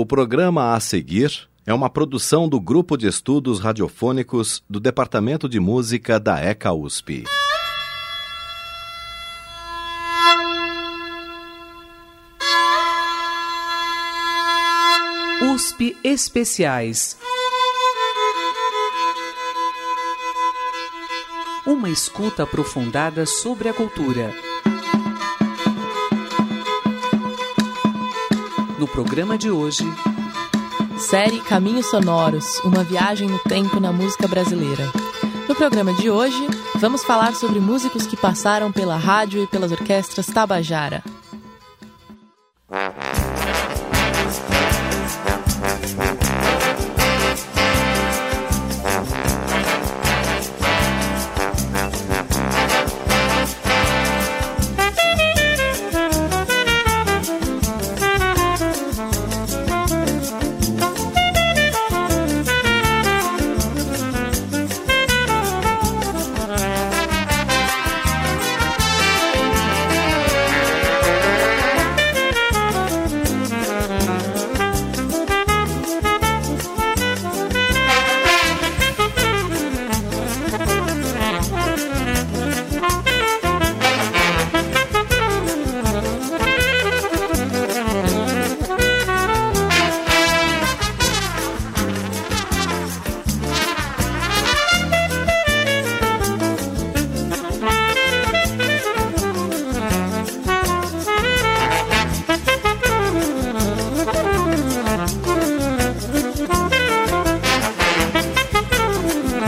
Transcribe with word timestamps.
O 0.00 0.06
programa 0.06 0.76
a 0.76 0.78
seguir 0.78 1.48
é 1.66 1.74
uma 1.74 1.90
produção 1.90 2.48
do 2.48 2.60
Grupo 2.60 2.96
de 2.96 3.08
Estudos 3.08 3.58
Radiofônicos 3.58 4.62
do 4.70 4.78
Departamento 4.78 5.48
de 5.48 5.58
Música 5.58 6.20
da 6.20 6.40
ECA 6.40 6.72
USP. 6.72 7.24
USP 15.52 15.96
Especiais. 16.04 17.18
Uma 21.66 21.90
escuta 21.90 22.44
aprofundada 22.44 23.26
sobre 23.26 23.68
a 23.68 23.74
cultura. 23.74 24.32
No 28.78 28.86
programa 28.86 29.36
de 29.36 29.50
hoje, 29.50 29.82
série 30.98 31.40
Caminhos 31.40 31.86
Sonoros 31.86 32.60
Uma 32.62 32.84
viagem 32.84 33.28
no 33.28 33.40
tempo 33.40 33.80
na 33.80 33.92
música 33.92 34.28
brasileira. 34.28 34.92
No 35.48 35.54
programa 35.56 35.92
de 35.92 36.08
hoje, 36.08 36.46
vamos 36.76 37.02
falar 37.02 37.34
sobre 37.34 37.58
músicos 37.58 38.06
que 38.06 38.16
passaram 38.16 38.70
pela 38.70 38.96
rádio 38.96 39.42
e 39.42 39.48
pelas 39.48 39.72
orquestras 39.72 40.26
Tabajara. 40.26 41.02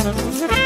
Música 0.02 0.59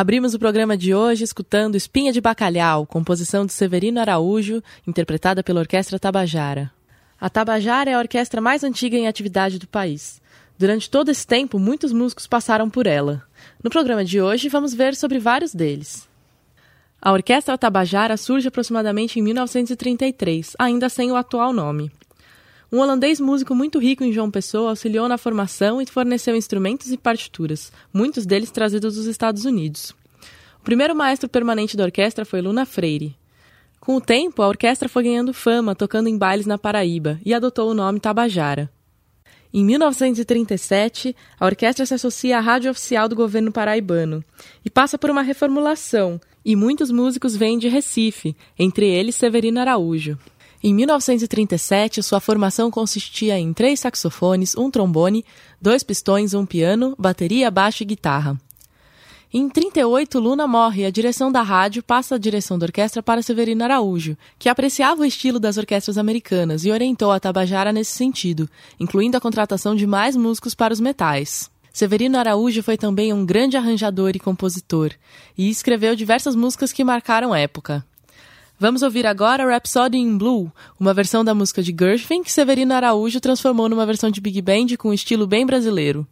Abrimos 0.00 0.32
o 0.32 0.38
programa 0.38 0.76
de 0.76 0.94
hoje 0.94 1.24
escutando 1.24 1.74
Espinha 1.74 2.12
de 2.12 2.20
Bacalhau, 2.20 2.86
composição 2.86 3.44
de 3.44 3.52
Severino 3.52 3.98
Araújo, 3.98 4.62
interpretada 4.86 5.42
pela 5.42 5.58
Orquestra 5.58 5.98
Tabajara. 5.98 6.70
A 7.20 7.28
Tabajara 7.28 7.90
é 7.90 7.94
a 7.94 7.98
orquestra 7.98 8.40
mais 8.40 8.62
antiga 8.62 8.96
em 8.96 9.08
atividade 9.08 9.58
do 9.58 9.66
país. 9.66 10.22
Durante 10.56 10.88
todo 10.88 11.10
esse 11.10 11.26
tempo, 11.26 11.58
muitos 11.58 11.92
músicos 11.92 12.28
passaram 12.28 12.70
por 12.70 12.86
ela. 12.86 13.24
No 13.60 13.70
programa 13.70 14.04
de 14.04 14.20
hoje, 14.20 14.48
vamos 14.48 14.72
ver 14.72 14.94
sobre 14.94 15.18
vários 15.18 15.52
deles. 15.52 16.08
A 17.02 17.10
Orquestra 17.10 17.58
Tabajara 17.58 18.16
surge 18.16 18.46
aproximadamente 18.46 19.18
em 19.18 19.22
1933, 19.22 20.54
ainda 20.60 20.88
sem 20.88 21.10
o 21.10 21.16
atual 21.16 21.52
nome. 21.52 21.90
Um 22.70 22.80
holandês 22.80 23.18
músico 23.18 23.54
muito 23.54 23.78
rico 23.78 24.04
em 24.04 24.12
João 24.12 24.30
Pessoa 24.30 24.68
auxiliou 24.68 25.08
na 25.08 25.16
formação 25.16 25.80
e 25.80 25.86
forneceu 25.86 26.36
instrumentos 26.36 26.92
e 26.92 26.98
partituras, 26.98 27.72
muitos 27.94 28.26
deles 28.26 28.50
trazidos 28.50 28.96
dos 28.96 29.06
Estados 29.06 29.46
Unidos. 29.46 29.94
O 30.60 30.64
primeiro 30.64 30.94
maestro 30.94 31.30
permanente 31.30 31.78
da 31.78 31.84
orquestra 31.84 32.26
foi 32.26 32.42
Luna 32.42 32.66
Freire. 32.66 33.16
Com 33.80 33.96
o 33.96 34.00
tempo, 34.02 34.42
a 34.42 34.48
orquestra 34.48 34.86
foi 34.86 35.04
ganhando 35.04 35.32
fama, 35.32 35.74
tocando 35.74 36.10
em 36.10 36.18
bailes 36.18 36.44
na 36.44 36.58
Paraíba, 36.58 37.18
e 37.24 37.32
adotou 37.32 37.70
o 37.70 37.74
nome 37.74 38.00
Tabajara. 38.00 38.70
Em 39.50 39.64
1937, 39.64 41.16
a 41.40 41.46
orquestra 41.46 41.86
se 41.86 41.94
associa 41.94 42.36
à 42.36 42.40
rádio 42.40 42.70
oficial 42.70 43.08
do 43.08 43.16
governo 43.16 43.50
paraibano 43.50 44.22
e 44.62 44.68
passa 44.68 44.98
por 44.98 45.08
uma 45.08 45.22
reformulação, 45.22 46.20
e 46.44 46.54
muitos 46.54 46.90
músicos 46.90 47.34
vêm 47.34 47.58
de 47.58 47.66
Recife, 47.66 48.36
entre 48.58 48.86
eles 48.86 49.14
Severino 49.14 49.58
Araújo. 49.58 50.18
Em 50.60 50.74
1937, 50.74 52.02
sua 52.02 52.18
formação 52.18 52.68
consistia 52.68 53.38
em 53.38 53.52
três 53.52 53.78
saxofones, 53.78 54.56
um 54.56 54.68
trombone, 54.70 55.24
dois 55.62 55.84
pistões, 55.84 56.34
um 56.34 56.44
piano, 56.44 56.96
bateria, 56.98 57.48
baixo 57.48 57.84
e 57.84 57.86
guitarra. 57.86 58.36
Em 59.32 59.48
38, 59.48 60.18
Luna 60.18 60.48
morre 60.48 60.82
e 60.82 60.86
a 60.86 60.90
direção 60.90 61.30
da 61.30 61.42
rádio 61.42 61.82
passa 61.82 62.16
a 62.16 62.18
direção 62.18 62.58
da 62.58 62.64
orquestra 62.64 63.02
para 63.02 63.22
Severino 63.22 63.62
Araújo, 63.62 64.16
que 64.38 64.48
apreciava 64.48 65.02
o 65.02 65.04
estilo 65.04 65.38
das 65.38 65.58
orquestras 65.58 65.98
americanas 65.98 66.64
e 66.64 66.72
orientou 66.72 67.12
a 67.12 67.20
Tabajara 67.20 67.70
nesse 67.70 67.92
sentido, 67.92 68.48
incluindo 68.80 69.16
a 69.16 69.20
contratação 69.20 69.76
de 69.76 69.86
mais 69.86 70.16
músicos 70.16 70.54
para 70.54 70.72
os 70.72 70.80
metais. 70.80 71.50
Severino 71.72 72.18
Araújo 72.18 72.62
foi 72.62 72.76
também 72.76 73.12
um 73.12 73.24
grande 73.24 73.56
arranjador 73.56 74.12
e 74.16 74.18
compositor, 74.18 74.90
e 75.36 75.48
escreveu 75.48 75.94
diversas 75.94 76.34
músicas 76.34 76.72
que 76.72 76.82
marcaram 76.82 77.32
época. 77.32 77.86
Vamos 78.60 78.82
ouvir 78.82 79.06
agora 79.06 79.46
Rhapsody 79.46 79.98
in 79.98 80.18
Blue, 80.18 80.50
uma 80.80 80.92
versão 80.92 81.24
da 81.24 81.32
música 81.32 81.62
de 81.62 81.72
Gershwin 81.78 82.24
que 82.24 82.32
Severino 82.32 82.74
Araújo 82.74 83.20
transformou 83.20 83.68
numa 83.68 83.86
versão 83.86 84.10
de 84.10 84.20
big 84.20 84.42
band 84.42 84.76
com 84.76 84.88
um 84.88 84.92
estilo 84.92 85.28
bem 85.28 85.46
brasileiro. 85.46 86.04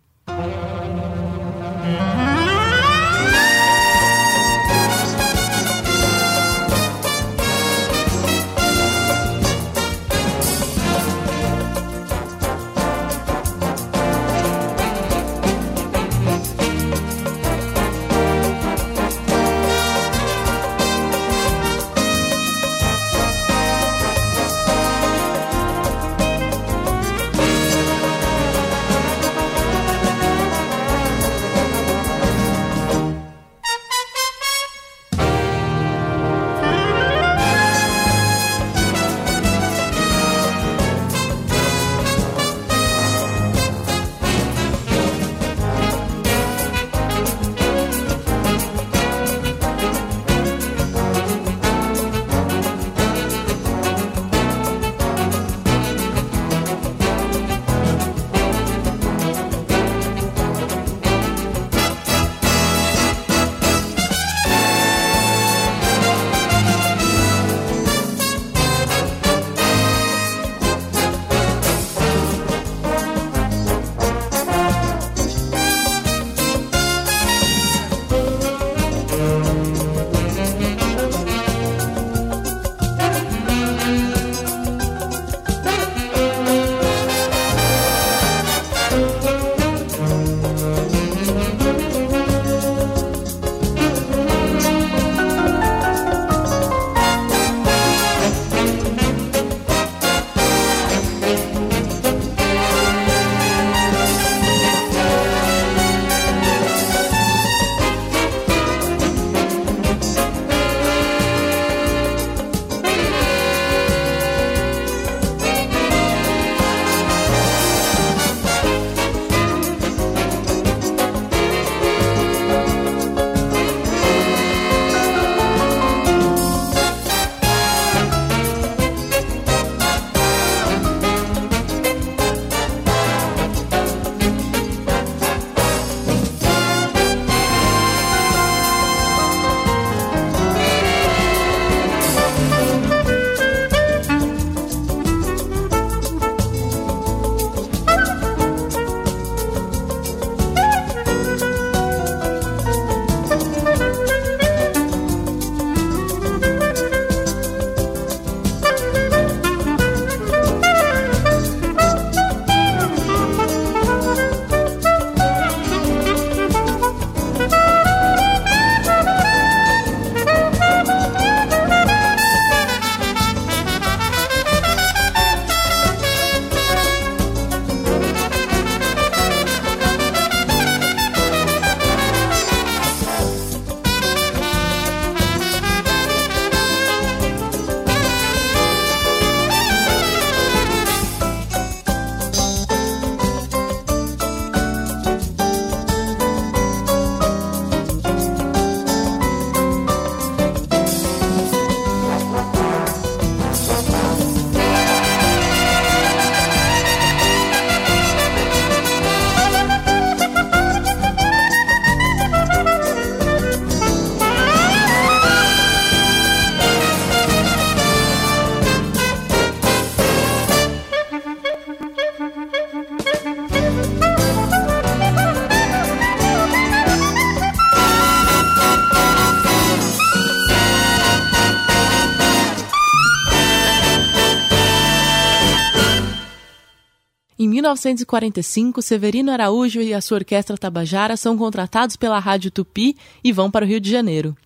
1945, 237.56 238.82
Severino 238.82 239.32
Araújo 239.32 239.80
e 239.80 239.94
a 239.94 240.00
sua 240.02 240.18
orquestra 240.18 240.58
Tabajara 240.58 241.16
são 241.16 241.38
contratados 241.38 241.96
pela 241.96 242.18
Rádio 242.18 242.50
Tupi 242.50 242.96
e 243.24 243.32
vão 243.32 243.50
para 243.50 243.64
o 243.64 243.68
Rio 243.68 243.80
de 243.80 243.90
Janeiro. 243.90 244.36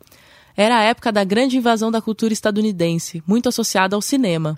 Era 0.56 0.78
a 0.78 0.82
época 0.82 1.10
da 1.10 1.24
grande 1.24 1.56
invasão 1.56 1.90
da 1.90 2.00
cultura 2.00 2.32
estadunidense, 2.32 3.22
muito 3.26 3.48
associada 3.48 3.96
ao 3.96 4.02
cinema. 4.02 4.56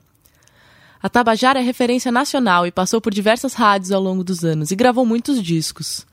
A 1.03 1.09
Tabajara 1.09 1.61
é 1.61 1.63
referência 1.63 2.13
nacional 2.13 2.67
e 2.67 2.71
passou 2.71 3.01
por 3.01 3.13
diversas 3.13 3.55
rádios 3.55 3.91
ao 3.91 4.03
longo 4.03 4.23
dos 4.23 4.45
anos 4.45 4.71
e 4.71 4.77
gravou 4.77 5.07
muitos 5.07 5.43
discos. 5.43 6.07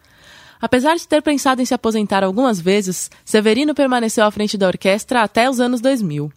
Apesar 0.62 0.96
de 0.96 1.08
ter 1.08 1.22
pensado 1.22 1.62
em 1.62 1.66
se 1.66 1.74
aposentar 1.74 2.24
algumas 2.24 2.60
vezes, 2.60 3.12
Severino 3.26 3.76
permaneceu 3.76 4.26
à 4.26 4.32
frente 4.32 4.58
da 4.58 4.68
orquestra 4.68 5.24
até 5.24 5.50
os 5.50 5.60
anos 5.60 5.82
2000. 5.82 6.32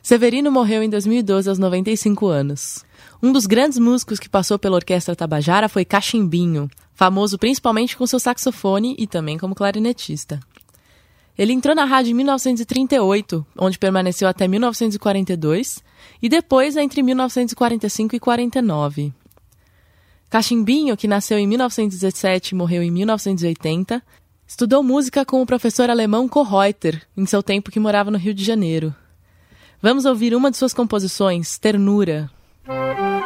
Severino 0.00 0.50
morreu 0.50 0.82
em 0.82 0.88
2012 0.88 1.48
aos 1.48 1.58
95 1.58 2.26
anos. 2.28 2.84
Um 3.22 3.32
dos 3.32 3.46
grandes 3.46 3.78
músicos 3.78 4.18
que 4.18 4.30
passou 4.30 4.58
pela 4.58 4.76
Orquestra 4.76 5.14
Tabajara 5.14 5.68
foi 5.68 5.84
Cachimbinho, 5.84 6.70
famoso 6.94 7.38
principalmente 7.38 7.94
com 7.94 8.06
seu 8.06 8.18
saxofone 8.18 8.94
e 8.98 9.06
também 9.06 9.36
como 9.36 9.54
clarinetista. 9.54 10.40
Ele 11.36 11.52
entrou 11.52 11.74
na 11.74 11.84
rádio 11.84 12.12
em 12.12 12.14
1938, 12.14 13.46
onde 13.58 13.78
permaneceu 13.78 14.26
até 14.26 14.48
1942, 14.48 15.82
e 16.22 16.28
depois 16.28 16.76
entre 16.76 17.02
1945 17.02 18.16
e 18.16 18.20
49. 18.20 19.12
Cachimbinho, 20.30 20.96
que 20.96 21.08
nasceu 21.08 21.38
em 21.38 21.46
1917 21.46 22.50
e 22.50 22.54
morreu 22.54 22.82
em 22.82 22.90
1980, 22.90 24.02
estudou 24.46 24.82
música 24.82 25.26
com 25.26 25.42
o 25.42 25.46
professor 25.46 25.90
alemão 25.90 26.26
Kohreuter, 26.28 27.06
em 27.16 27.26
seu 27.26 27.42
tempo 27.42 27.70
que 27.70 27.80
morava 27.80 28.10
no 28.10 28.18
Rio 28.18 28.32
de 28.32 28.44
Janeiro. 28.44 28.94
Vamos 29.82 30.04
ouvir 30.04 30.34
uma 30.34 30.50
de 30.50 30.56
suas 30.56 30.72
composições, 30.72 31.58
Ternura. 31.58 32.30
A 32.70 33.19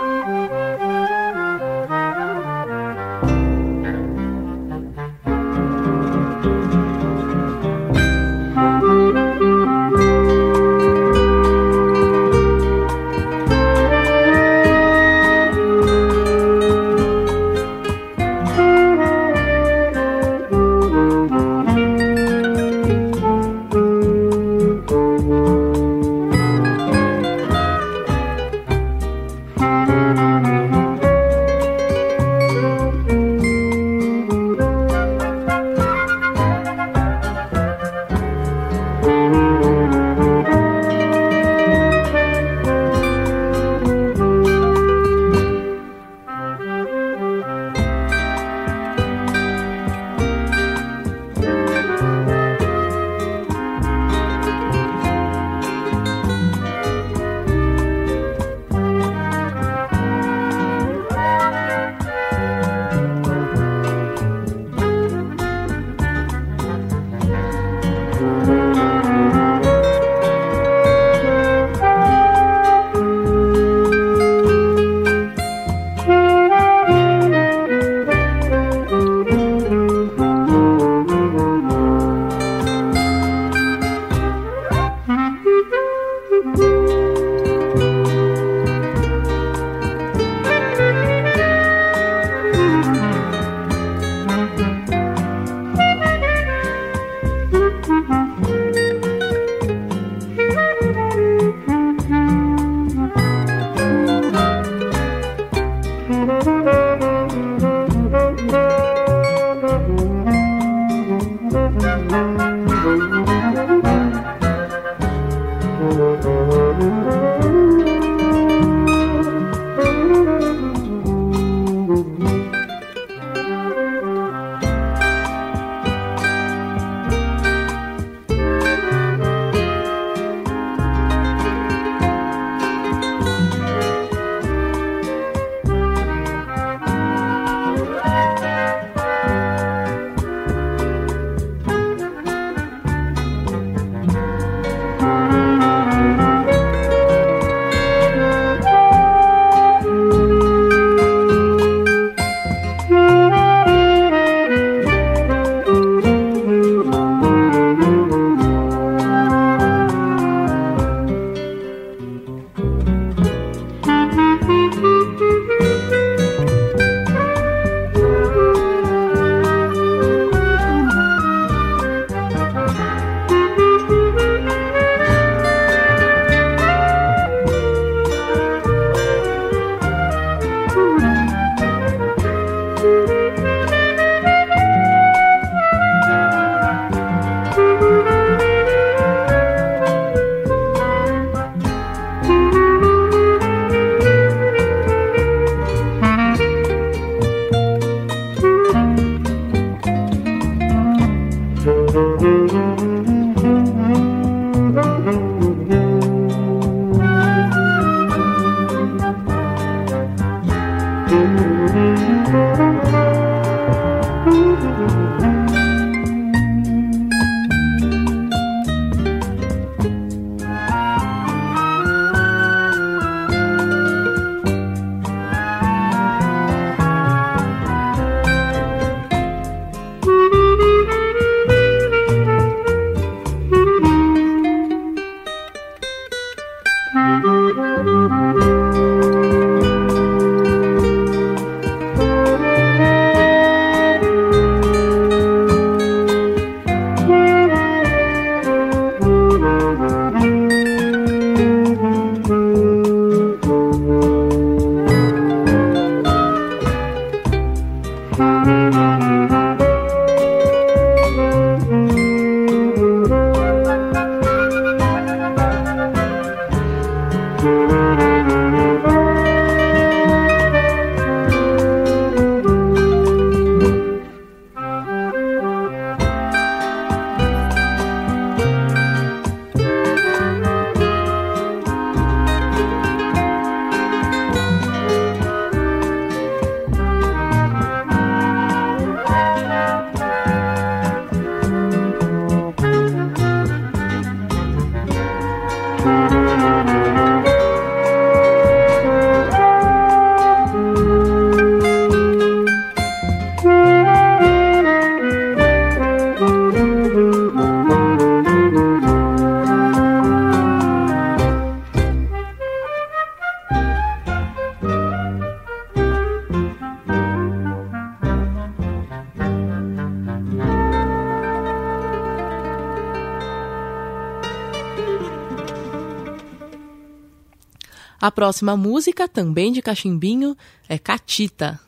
próxima 328.25 328.57
música, 328.57 329.07
também 329.07 329.53
de 329.53 329.61
cachimbinho, 329.61 330.35
é 330.67 330.79
Catita. 330.79 331.61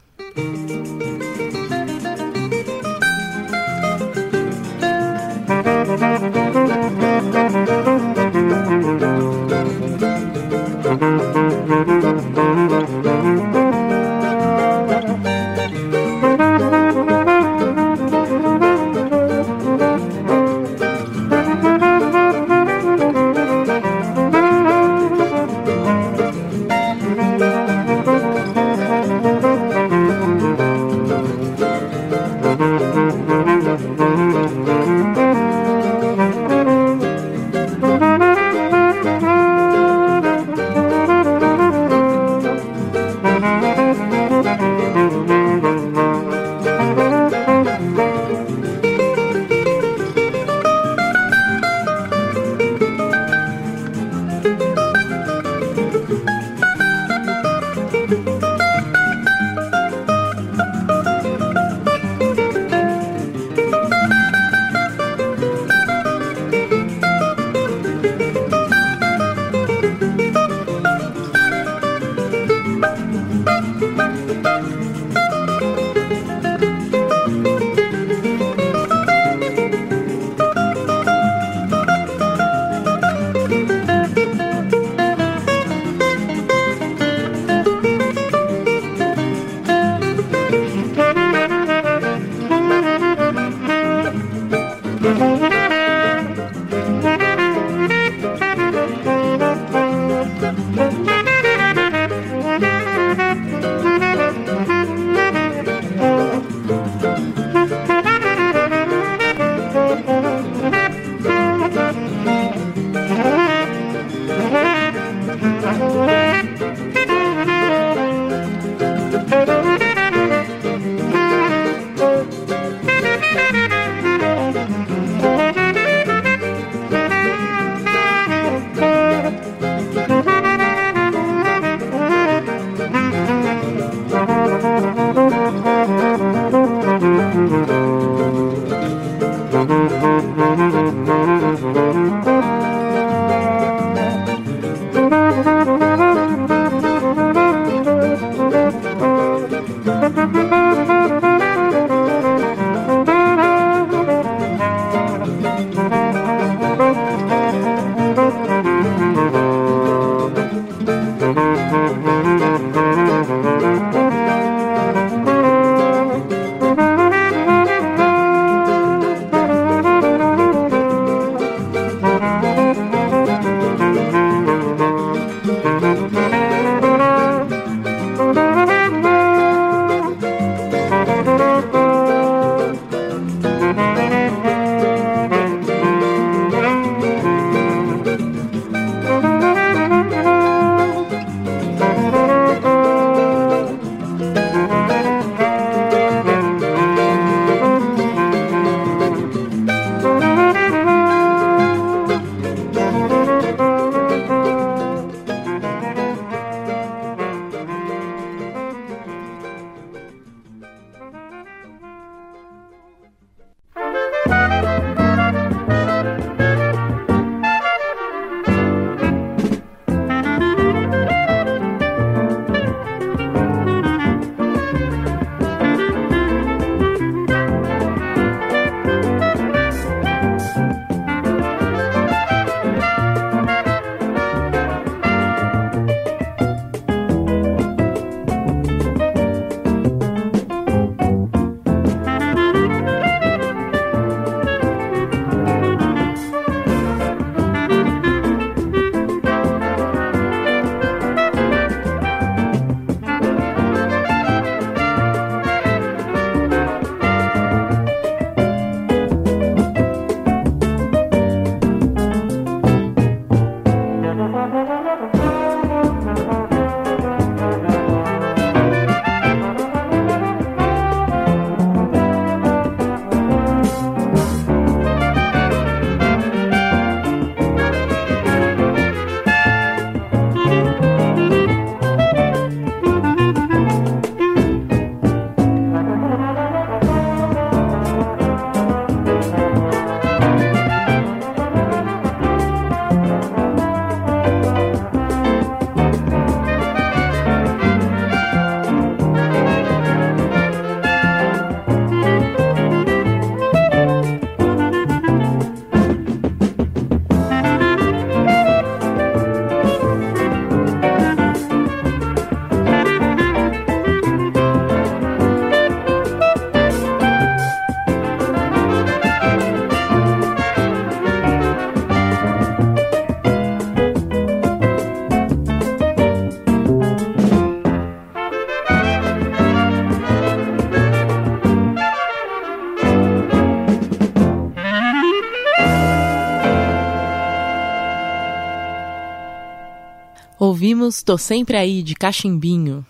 Ouvimos 340.66 341.00
Tô 341.00 341.16
Sempre 341.16 341.56
Aí, 341.56 341.80
de 341.80 341.94
Cachimbinho. 341.94 342.84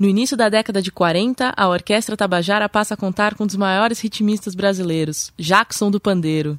No 0.00 0.08
início 0.08 0.34
da 0.34 0.48
década 0.48 0.80
de 0.80 0.90
40, 0.90 1.52
a 1.54 1.68
Orquestra 1.68 2.16
Tabajara 2.16 2.70
passa 2.70 2.94
a 2.94 2.96
contar 2.96 3.34
com 3.34 3.44
um 3.44 3.46
dos 3.46 3.56
maiores 3.56 4.00
ritmistas 4.00 4.54
brasileiros, 4.54 5.30
Jackson 5.36 5.90
do 5.90 6.00
Pandeiro. 6.00 6.58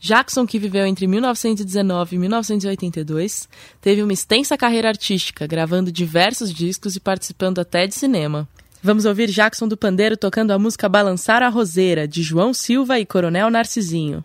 Jackson, 0.00 0.46
que 0.46 0.58
viveu 0.58 0.86
entre 0.86 1.06
1919 1.06 2.16
e 2.16 2.18
1982, 2.18 3.50
teve 3.78 4.02
uma 4.02 4.14
extensa 4.14 4.56
carreira 4.56 4.88
artística, 4.88 5.46
gravando 5.46 5.92
diversos 5.92 6.54
discos 6.54 6.96
e 6.96 7.00
participando 7.00 7.58
até 7.58 7.86
de 7.86 7.94
cinema. 7.94 8.48
Vamos 8.82 9.04
ouvir 9.04 9.28
Jackson 9.28 9.68
do 9.68 9.76
Pandeiro 9.76 10.16
tocando 10.16 10.52
a 10.52 10.58
música 10.58 10.88
Balançar 10.88 11.42
a 11.42 11.50
Roseira, 11.50 12.08
de 12.08 12.22
João 12.22 12.54
Silva 12.54 12.98
e 12.98 13.04
Coronel 13.04 13.50
Narcisinho. 13.50 14.24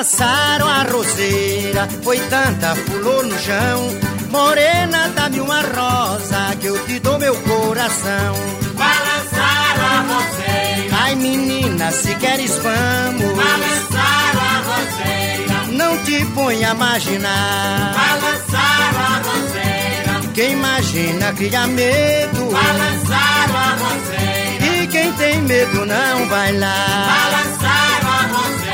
Balançaram 0.00 0.66
a 0.66 0.82
roseira, 0.84 1.86
foi 2.02 2.18
tanta 2.20 2.74
pulou 2.86 3.22
no 3.22 3.38
chão. 3.38 3.90
Morena, 4.30 5.10
dá-me 5.14 5.40
uma 5.42 5.60
rosa 5.60 6.56
que 6.58 6.68
eu 6.68 6.86
te 6.86 6.98
dou 7.00 7.18
meu 7.18 7.36
coração. 7.42 8.34
Balançaram 8.76 9.84
a 9.84 10.00
roseira. 10.00 10.96
Ai 11.02 11.14
menina, 11.16 11.90
se 11.92 12.14
queres 12.14 12.56
vamos. 12.56 13.36
Balançaram 13.36 14.40
a 14.40 14.62
roseira. 14.70 15.66
Não 15.72 15.98
te 15.98 16.24
ponha 16.34 16.70
a 16.70 16.74
imaginar. 16.74 17.92
Balançaram 17.92 19.00
a 19.00 19.16
roseira. 19.18 20.32
Quem 20.32 20.52
imagina 20.52 21.32
cria 21.34 21.66
medo. 21.66 22.50
Balançaram 22.50 23.54
a 23.54 23.76
roseira. 23.76 24.82
E 24.82 24.86
quem 24.86 25.12
tem 25.12 25.42
medo 25.42 25.84
não 25.84 26.26
vai 26.30 26.56
lá. 26.56 27.06
Balançaram 27.06 28.08
a 28.08 28.38
roseira. 28.38 28.69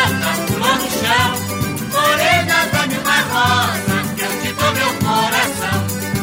Tanta 0.00 0.30
pulou 0.46 0.74
no 0.76 0.90
chão. 0.98 1.30
Morena, 1.92 2.58
dá-me 2.72 2.96
uma 2.98 3.20
rosa 3.32 3.96
que 4.16 4.22
eu 4.22 4.32
te 4.40 4.52
dou 4.52 4.72
meu 4.72 4.92
coração. 4.94 5.78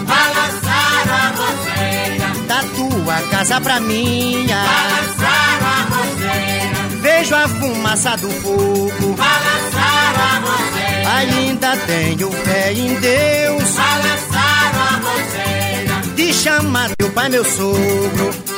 Balançaram 0.06 1.14
a 1.14 1.28
roseira. 1.38 2.28
Da 2.48 2.62
tua 2.76 3.22
casa 3.30 3.62
pra 3.62 3.80
minha. 3.80 4.58
Balançaram 4.64 5.68
a 5.68 5.82
roseira. 5.96 6.80
Vejo 7.02 7.36
a 7.36 7.48
fumaça 7.48 8.18
do 8.18 8.30
fogo. 8.42 9.16
Balançaram 9.16 10.24
a 10.24 10.40
roseira. 10.40 11.16
Ainda 11.18 11.78
tenho 11.78 12.32
fé 12.32 12.74
em 12.74 12.96
Deus. 12.96 13.70
Balançaram 13.76 14.82
a 14.82 14.94
roseira. 15.08 16.16
De 16.16 16.34
chamar 16.34 16.90
meu 17.00 17.12
pai, 17.12 17.30
meu 17.30 17.46
sogro. 17.46 18.57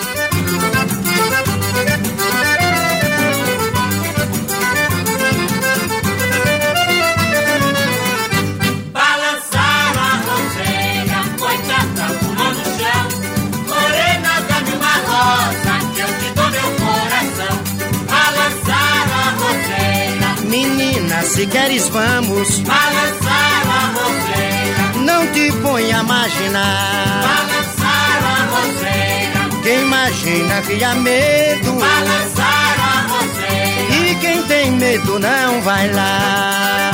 Se 21.40 21.48
queres 21.48 21.88
vamos. 21.88 22.60
balançaram 22.60 23.72
a 23.72 23.86
roseira, 23.94 25.06
Não 25.06 25.26
te 25.32 25.50
ponha 25.62 26.00
a 26.00 26.04
imaginar. 26.04 27.22
balançaram 27.24 28.28
a 28.28 28.58
roseira, 28.58 29.62
Quem 29.64 29.80
imagina 29.84 30.62
cria 30.64 30.96
medo. 30.96 31.72
balançaram 31.76 32.84
a 32.84 33.08
roseira. 33.08 34.10
E 34.12 34.16
quem 34.16 34.44
tem 34.44 34.72
medo 34.72 35.18
não 35.18 35.62
vai 35.62 35.90
lá. 35.94 36.92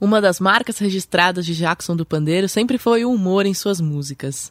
Uma 0.00 0.20
das 0.20 0.40
marcas 0.40 0.78
registradas 0.78 1.46
de 1.46 1.54
Jackson 1.54 1.94
do 1.94 2.04
Pandeiro 2.04 2.48
sempre 2.48 2.76
foi 2.76 3.04
o 3.04 3.12
humor 3.12 3.46
em 3.46 3.54
suas 3.54 3.80
músicas. 3.80 4.50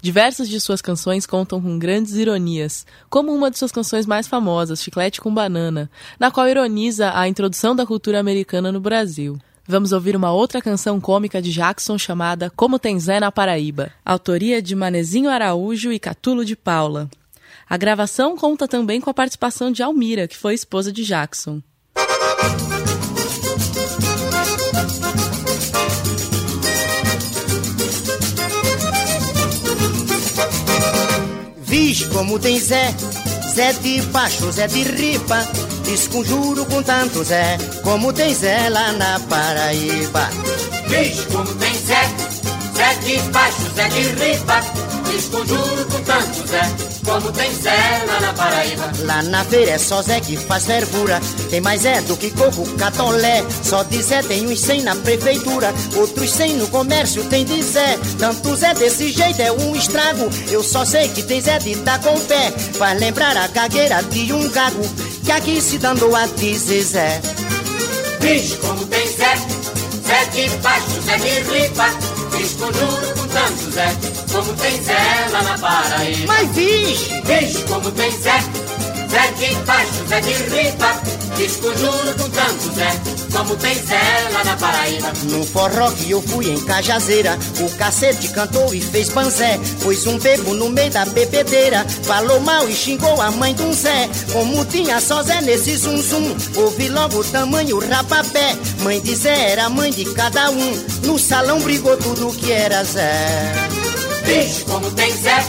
Diversas 0.00 0.48
de 0.48 0.60
suas 0.60 0.80
canções 0.80 1.26
contam 1.26 1.60
com 1.60 1.78
grandes 1.78 2.14
ironias, 2.14 2.86
como 3.10 3.34
uma 3.34 3.50
de 3.50 3.58
suas 3.58 3.72
canções 3.72 4.06
mais 4.06 4.28
famosas, 4.28 4.80
Chiclete 4.80 5.20
com 5.20 5.34
Banana, 5.34 5.90
na 6.20 6.30
qual 6.30 6.48
ironiza 6.48 7.10
a 7.14 7.26
introdução 7.26 7.74
da 7.74 7.84
cultura 7.84 8.20
americana 8.20 8.70
no 8.70 8.80
Brasil. 8.80 9.38
Vamos 9.66 9.92
ouvir 9.92 10.14
uma 10.14 10.32
outra 10.32 10.62
canção 10.62 11.00
cômica 11.00 11.42
de 11.42 11.52
Jackson 11.52 11.98
chamada 11.98 12.50
Como 12.54 12.78
Tem 12.78 12.98
Zé 12.98 13.18
na 13.18 13.32
Paraíba, 13.32 13.90
autoria 14.04 14.62
de 14.62 14.74
Manezinho 14.74 15.28
Araújo 15.28 15.92
e 15.92 15.98
Catulo 15.98 16.44
de 16.44 16.54
Paula. 16.54 17.10
A 17.68 17.76
gravação 17.76 18.36
conta 18.36 18.66
também 18.66 19.00
com 19.00 19.10
a 19.10 19.14
participação 19.14 19.70
de 19.70 19.82
Almira, 19.82 20.28
que 20.28 20.38
foi 20.38 20.54
esposa 20.54 20.90
de 20.92 21.04
Jackson. 21.04 21.60
Viz 31.88 32.04
como 32.08 32.38
tem 32.38 32.60
Zé, 32.60 32.94
Zé 33.54 33.72
de 33.72 34.02
baixo, 34.12 34.52
Zé 34.52 34.66
de 34.68 34.82
ripa. 34.82 35.42
Desconjuro 35.86 36.66
com 36.66 36.82
tanto 36.82 37.24
Zé, 37.24 37.56
como 37.82 38.12
tem 38.12 38.34
Zé 38.34 38.68
lá 38.68 38.92
na 38.92 39.18
Paraíba. 39.20 40.28
Diz 40.86 41.24
como 41.32 41.46
tem 41.54 41.72
Zé, 41.72 42.02
Zé 42.78 42.94
de 43.04 43.18
baixo, 43.30 43.62
Zé 43.74 43.88
de 43.88 44.02
riba. 44.02 44.60
Diz 45.10 45.24
conjuro 45.24 45.84
com 45.86 46.00
tanto 46.04 46.46
Zé, 46.46 46.62
como 47.04 47.32
tem 47.32 47.52
Zé 47.52 48.04
lá 48.06 48.20
na 48.20 48.32
Paraíba. 48.32 48.92
Lá 49.00 49.22
na 49.24 49.44
feira 49.44 49.72
é 49.72 49.78
só 49.78 50.00
Zé 50.00 50.20
que 50.20 50.36
faz 50.36 50.66
fervura. 50.66 51.20
Tem 51.50 51.60
mais 51.60 51.82
Zé 51.82 52.00
do 52.02 52.16
que 52.16 52.30
coco, 52.30 52.64
catolé. 52.76 53.44
Só 53.64 53.82
de 53.82 54.00
Zé 54.00 54.22
tem 54.22 54.46
uns 54.46 54.60
100 54.60 54.82
na 54.82 54.94
prefeitura. 54.94 55.74
Outros 55.96 56.30
100 56.30 56.52
no 56.52 56.68
comércio 56.68 57.24
tem 57.24 57.44
de 57.44 57.60
Zé. 57.64 57.98
Tanto 58.16 58.54
Zé 58.54 58.72
desse 58.74 59.10
jeito 59.10 59.42
é 59.42 59.50
um 59.50 59.74
estrago. 59.74 60.30
Eu 60.48 60.62
só 60.62 60.84
sei 60.84 61.08
que 61.08 61.24
tem 61.24 61.40
Zé 61.40 61.58
de 61.58 61.74
tá 61.78 61.98
com 61.98 62.16
pé. 62.26 62.52
Faz 62.78 63.00
lembrar 63.00 63.36
a 63.38 63.48
cagueira 63.48 64.00
de 64.04 64.32
um 64.32 64.48
gago. 64.50 64.88
Que 65.24 65.32
aqui 65.32 65.60
se 65.60 65.78
danou 65.78 66.14
a 66.14 66.26
dizer 66.28 66.82
Zé. 66.84 67.20
Diz 68.20 68.54
como 68.54 68.84
tem 68.86 69.06
Zé, 69.08 69.34
Zé 70.08 70.24
de 70.32 70.48
baixo, 70.62 71.02
Zé 71.04 71.18
de 71.18 71.40
riba. 71.50 71.90
Diz 72.34 72.52
conjuro 72.54 73.14
com 73.14 73.28
tanto 73.28 73.70
Zé, 73.70 73.88
como 74.32 74.54
tem 74.54 74.82
Zé 74.82 75.28
lá 75.30 75.42
na 75.42 75.58
Paraíba. 75.58 76.32
Mas 76.32 76.48
viz! 76.52 77.08
Diz 77.26 77.62
como 77.64 77.90
tem 77.92 78.10
Zé, 78.12 78.38
Zé 79.18 79.32
de 79.32 79.54
baixo, 79.64 80.06
Zé 80.08 80.20
de 80.20 80.32
riba. 80.32 81.02
Diz 81.36 81.56
conjuro 81.56 82.14
com 82.16 82.30
tanto 82.30 82.72
Zé, 82.72 83.00
como 83.32 83.56
tem 83.56 83.74
Zé 83.74 84.30
lá 84.32 84.44
na 84.44 84.56
Paraíba. 84.56 85.12
No 85.24 85.44
forró 85.44 85.90
que 85.90 86.12
eu 86.12 86.22
fui 86.22 86.48
em 86.48 86.60
Cajazeira, 86.64 87.36
o 87.60 87.76
cacete 87.76 88.28
cantou 88.28 88.72
e 88.72 88.80
fez 88.80 89.08
panzé. 89.08 89.58
Pôs 89.82 90.06
um 90.06 90.18
bebo 90.18 90.54
no 90.54 90.70
meio 90.70 90.90
da 90.92 91.04
bebedeira, 91.04 91.84
falou 92.04 92.38
mal 92.40 92.68
e 92.68 92.74
xingou 92.74 93.20
a 93.20 93.32
mãe 93.32 93.54
de 93.54 93.62
um 93.62 93.72
Zé. 93.72 94.08
Como 94.32 94.64
tinha 94.66 95.00
só 95.00 95.20
Zé 95.24 95.40
nesse 95.40 95.76
zum 95.76 96.00
zum, 96.00 96.36
ouvi 96.54 96.88
logo 96.88 97.18
o 97.18 97.24
tamanho 97.24 97.80
rapapé. 97.80 98.56
Mãe 98.82 99.00
de 99.00 99.16
Zé 99.16 99.50
era 99.50 99.68
mãe 99.68 99.90
de 99.90 100.04
cada 100.14 100.48
um, 100.50 100.84
no 101.02 101.18
salão 101.18 101.58
brigou 101.60 101.96
tudo 101.96 102.32
que 102.36 102.52
era 102.52 102.84
Zé. 102.84 103.52
Diz 104.24 104.62
como 104.62 104.88
tem 104.92 105.12
Zé, 105.12 105.44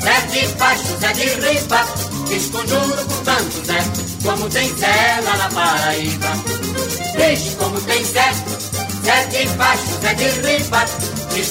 Zé 0.00 0.20
de 0.30 0.46
baixo, 0.54 0.96
Zé 1.00 1.12
de 1.12 1.24
riba. 1.24 2.09
Conjuro 2.30 3.04
com 3.06 3.24
tanto 3.24 3.66
Zé, 3.66 3.82
como 4.22 4.48
tem 4.50 4.68
Zé 4.76 5.20
lá 5.24 5.36
na 5.36 5.48
Paraíba. 5.48 6.28
Diz 7.16 7.54
como 7.58 7.80
tem 7.80 8.04
Zé, 8.04 8.32
Zé 9.04 9.26
de 9.26 9.48
baixo, 9.56 9.82
Zé 10.00 10.14
de 10.14 10.28
riba. 10.28 10.84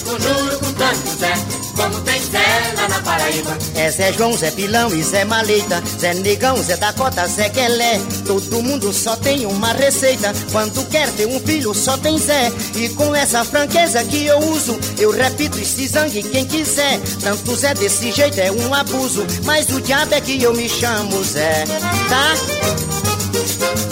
Conjuro 0.06 0.60
com 0.60 0.72
tanto 0.74 1.20
Zé, 1.20 1.34
como 1.80 2.02
tem 2.02 2.22
Zé 2.22 2.74
lá 2.76 2.88
na 2.90 3.02
Paraíba. 3.02 3.58
É 3.74 3.90
Zé 3.90 4.12
João, 4.12 4.36
Zé 4.36 4.52
Pilão 4.52 4.94
e 4.94 5.02
Zé 5.02 5.24
Maleta, 5.24 5.82
Zé 5.98 6.14
Negão, 6.16 6.62
Zé 6.62 6.76
Dakota, 6.76 7.26
Zé 7.28 7.50
Quelé. 7.50 8.02
Todo 8.28 8.62
mundo 8.62 8.92
só 8.92 9.16
tem 9.16 9.46
uma 9.46 9.72
receita. 9.72 10.34
Quando 10.52 10.86
quer 10.90 11.10
ter 11.12 11.26
um 11.26 11.40
filho, 11.40 11.74
só 11.74 11.98
tem 11.98 12.18
Zé. 12.18 12.52
E 12.76 12.90
com 12.90 13.16
essa 13.16 13.46
franqueza 13.46 14.04
que 14.04 14.26
eu 14.26 14.38
uso, 14.40 14.78
eu 14.98 15.12
repito 15.12 15.58
e 15.58 15.66
se 15.66 15.88
zangue 15.88 16.22
quem 16.22 16.46
quiser. 16.46 17.00
Tanto 17.24 17.56
Zé 17.56 17.74
desse 17.74 18.12
jeito 18.12 18.40
é 18.40 18.52
um 18.52 18.74
abuso. 18.74 19.26
Mas 19.46 19.70
o 19.70 19.80
diabo 19.80 20.14
é 20.14 20.22
que 20.22 20.44
eu 20.44 20.54
me 20.54 20.68
chamo 20.68 21.24
Zé, 21.24 21.64
tá? 22.10 23.89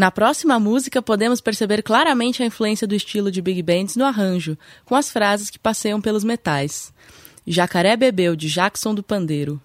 Na 0.00 0.10
próxima 0.10 0.58
música, 0.58 1.02
podemos 1.02 1.42
perceber 1.42 1.82
claramente 1.82 2.42
a 2.42 2.46
influência 2.46 2.86
do 2.86 2.94
estilo 2.94 3.30
de 3.30 3.42
big 3.42 3.62
bands 3.62 3.96
no 3.96 4.06
arranjo, 4.06 4.56
com 4.86 4.94
as 4.94 5.10
frases 5.12 5.50
que 5.50 5.58
passeiam 5.58 6.00
pelos 6.00 6.24
metais. 6.24 6.90
Jacaré 7.46 7.98
Bebeu, 7.98 8.34
de 8.34 8.48
Jackson 8.48 8.94
do 8.94 9.02
Pandeiro. 9.02 9.60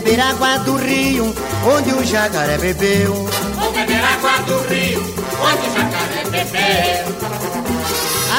Beber 0.00 0.20
água 0.20 0.58
do 0.58 0.74
rio, 0.76 1.32
onde 1.64 1.92
o 1.92 2.04
jacaré 2.04 2.58
bebeu. 2.58 3.12
Vou 3.14 3.72
beber 3.72 4.02
água 4.02 4.38
do 4.44 4.58
rio, 4.66 5.00
onde 5.00 5.68
o 5.68 5.72
jacaré 5.72 6.24
bebeu. 6.32 7.14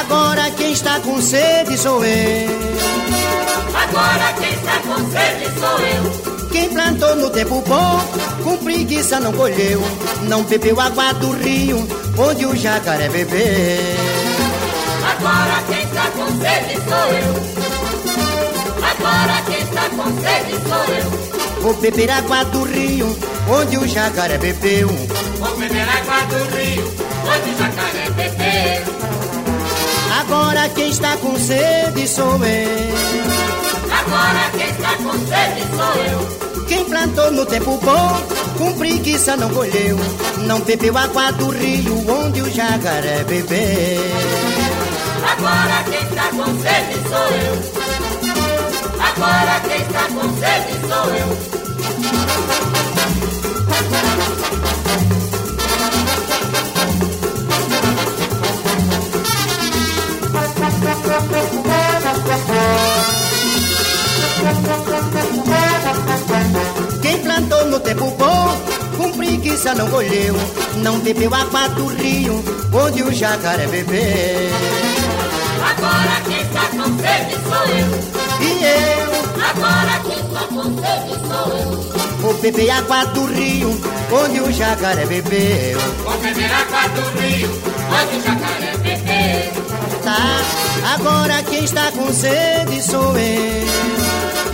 Agora 0.02 0.52
quem 0.52 0.74
está 0.74 1.00
com 1.00 1.22
sede 1.22 1.78
sou 1.78 2.04
eu. 2.04 2.50
Agora 3.74 4.34
quem 4.34 4.50
está 4.50 4.80
com 4.82 4.98
sede 5.10 5.46
sou 5.58 5.80
eu. 5.80 6.50
Quem 6.50 6.70
plantou 6.72 7.16
no 7.16 7.30
tempo 7.30 7.64
bom, 7.66 8.02
com 8.44 8.58
preguiça 8.58 9.22
não 9.22 9.32
colheu. 9.32 9.82
Não 10.24 10.44
bebeu 10.44 10.78
água 10.78 11.14
do 11.14 11.32
rio, 11.38 11.88
onde 12.18 12.46
o 12.46 12.54
jacaré 12.54 13.08
bebeu. 13.08 13.40
Agora 15.10 15.64
quem 15.70 15.84
está 15.84 16.12
com 16.12 16.28
sede 16.38 16.82
sou 16.84 17.14
eu. 17.14 17.56
Agora 18.84 19.42
quem 19.48 19.62
está 19.62 19.90
com 19.90 20.22
sede 20.22 20.52
sou 20.68 20.96
eu. 20.96 21.35
Vou 21.66 21.74
beber 21.78 22.12
água 22.12 22.44
do 22.46 22.62
rio, 22.62 23.18
onde 23.50 23.80
o 23.80 23.88
jacaré 23.88 24.38
bebeu. 24.38 24.88
Vou 24.88 25.58
beber 25.58 25.82
água 25.82 26.22
do 26.28 26.56
rio, 26.56 26.94
onde 27.26 27.50
o 27.50 27.58
jacaré 27.58 28.08
bebeu. 28.12 28.94
Agora 30.20 30.70
quem 30.70 30.92
está 30.92 31.18
com 31.18 31.36
sede 31.40 32.08
sou 32.08 32.36
eu. 32.36 32.96
Agora 33.92 34.52
quem 34.56 34.70
está 34.70 34.96
com 34.98 35.14
sede 35.26 35.62
sou 35.76 36.04
eu. 36.04 36.66
Quem 36.68 36.86
plantou 36.86 37.32
no 37.32 37.48
tempo 37.48 37.80
bom, 37.84 38.22
com 38.60 38.72
preguiça 38.74 39.36
não 39.36 39.50
colheu. 39.50 39.98
Não 40.46 40.60
bebeu 40.60 40.96
água 40.96 41.32
do 41.32 41.50
rio, 41.50 42.06
onde 42.08 42.44
o 42.44 42.52
jacaré 42.54 43.24
bebeu. 43.24 44.04
Agora 45.32 45.84
quem 45.90 46.04
está 46.10 46.30
com 46.30 46.62
sede 46.62 47.10
sou 47.10 47.28
eu. 47.40 47.86
Agora 49.00 49.60
está 49.86 50.08
com 50.08 50.30
sede 50.40 50.88
sou 50.88 51.16
eu. 51.16 51.66
Quem 67.02 67.18
plantou 67.20 67.66
no 67.66 67.80
tempo 67.80 68.12
bom, 68.18 68.58
com 68.98 69.12
preguiça 69.12 69.74
não 69.76 69.90
colheu. 69.90 70.36
Não 70.78 71.00
bebeu 71.00 71.34
água 71.34 71.68
do 71.70 71.88
rio, 71.88 72.44
onde 72.74 73.04
o 73.04 73.14
jacaré 73.14 73.68
bebeu. 73.68 74.52
Agora 75.66 76.22
quem 76.28 76.45
está 76.56 76.70
com 76.70 76.98
sede 76.98 77.36
sou 77.44 77.64
eu. 77.66 77.90
E 78.42 78.64
eu 78.64 79.16
Agora 79.50 80.00
quem 80.04 80.20
está 80.26 80.48
com 80.48 80.64
sede 80.64 81.14
sou 81.28 81.48
eu. 81.58 81.66
vou 82.20 82.34
beber 82.36 82.70
água 82.72 83.06
do 83.06 83.26
rio, 83.26 83.82
onde 84.12 84.40
o 84.42 84.52
jacaré 84.52 85.06
bebeu. 85.06 85.80
Vou 86.04 86.18
beber 86.20 86.52
água 86.52 86.88
do 86.90 87.20
rio, 87.20 87.50
onde 87.92 88.16
o 88.18 88.22
jacaré 88.24 88.78
bebeu. 88.78 89.66
Tá, 90.04 90.94
agora 90.94 91.44
quem 91.44 91.64
está 91.64 91.92
com 91.92 92.12
sede 92.14 92.82
sou 92.82 93.18
eu. 93.18 93.66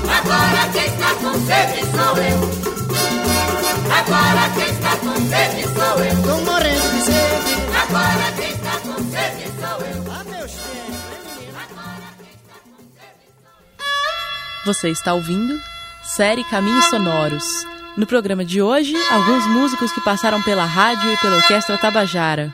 Agora 0.09 0.69
quem 0.73 0.85
está 0.85 1.13
com 1.15 1.33
sede 1.45 1.81
sou 1.91 2.17
eu. 2.17 2.61
Agora 3.91 4.49
quem 4.55 4.69
está 4.73 4.95
com 4.97 5.15
sede 5.29 5.63
sou 5.63 6.03
eu. 6.03 6.15
Tô 6.23 6.51
morrendo 6.51 6.89
de 6.95 7.01
sede. 7.05 7.53
Agora 7.81 8.31
quem 8.37 8.51
está 8.51 8.71
com 8.83 8.97
sede 9.11 9.45
sou 9.59 9.60
eu. 9.60 9.60
Você 14.63 14.89
está 14.89 15.15
ouvindo 15.15 15.59
série 16.03 16.43
Caminhos 16.43 16.85
Sonoros. 16.85 17.65
No 17.97 18.05
programa 18.05 18.45
de 18.45 18.61
hoje, 18.61 18.93
alguns 19.09 19.47
músicos 19.47 19.91
que 19.91 19.99
passaram 20.01 20.39
pela 20.43 20.65
rádio 20.65 21.11
e 21.11 21.17
pela 21.17 21.37
Orquestra 21.37 21.79
Tabajara. 21.79 22.53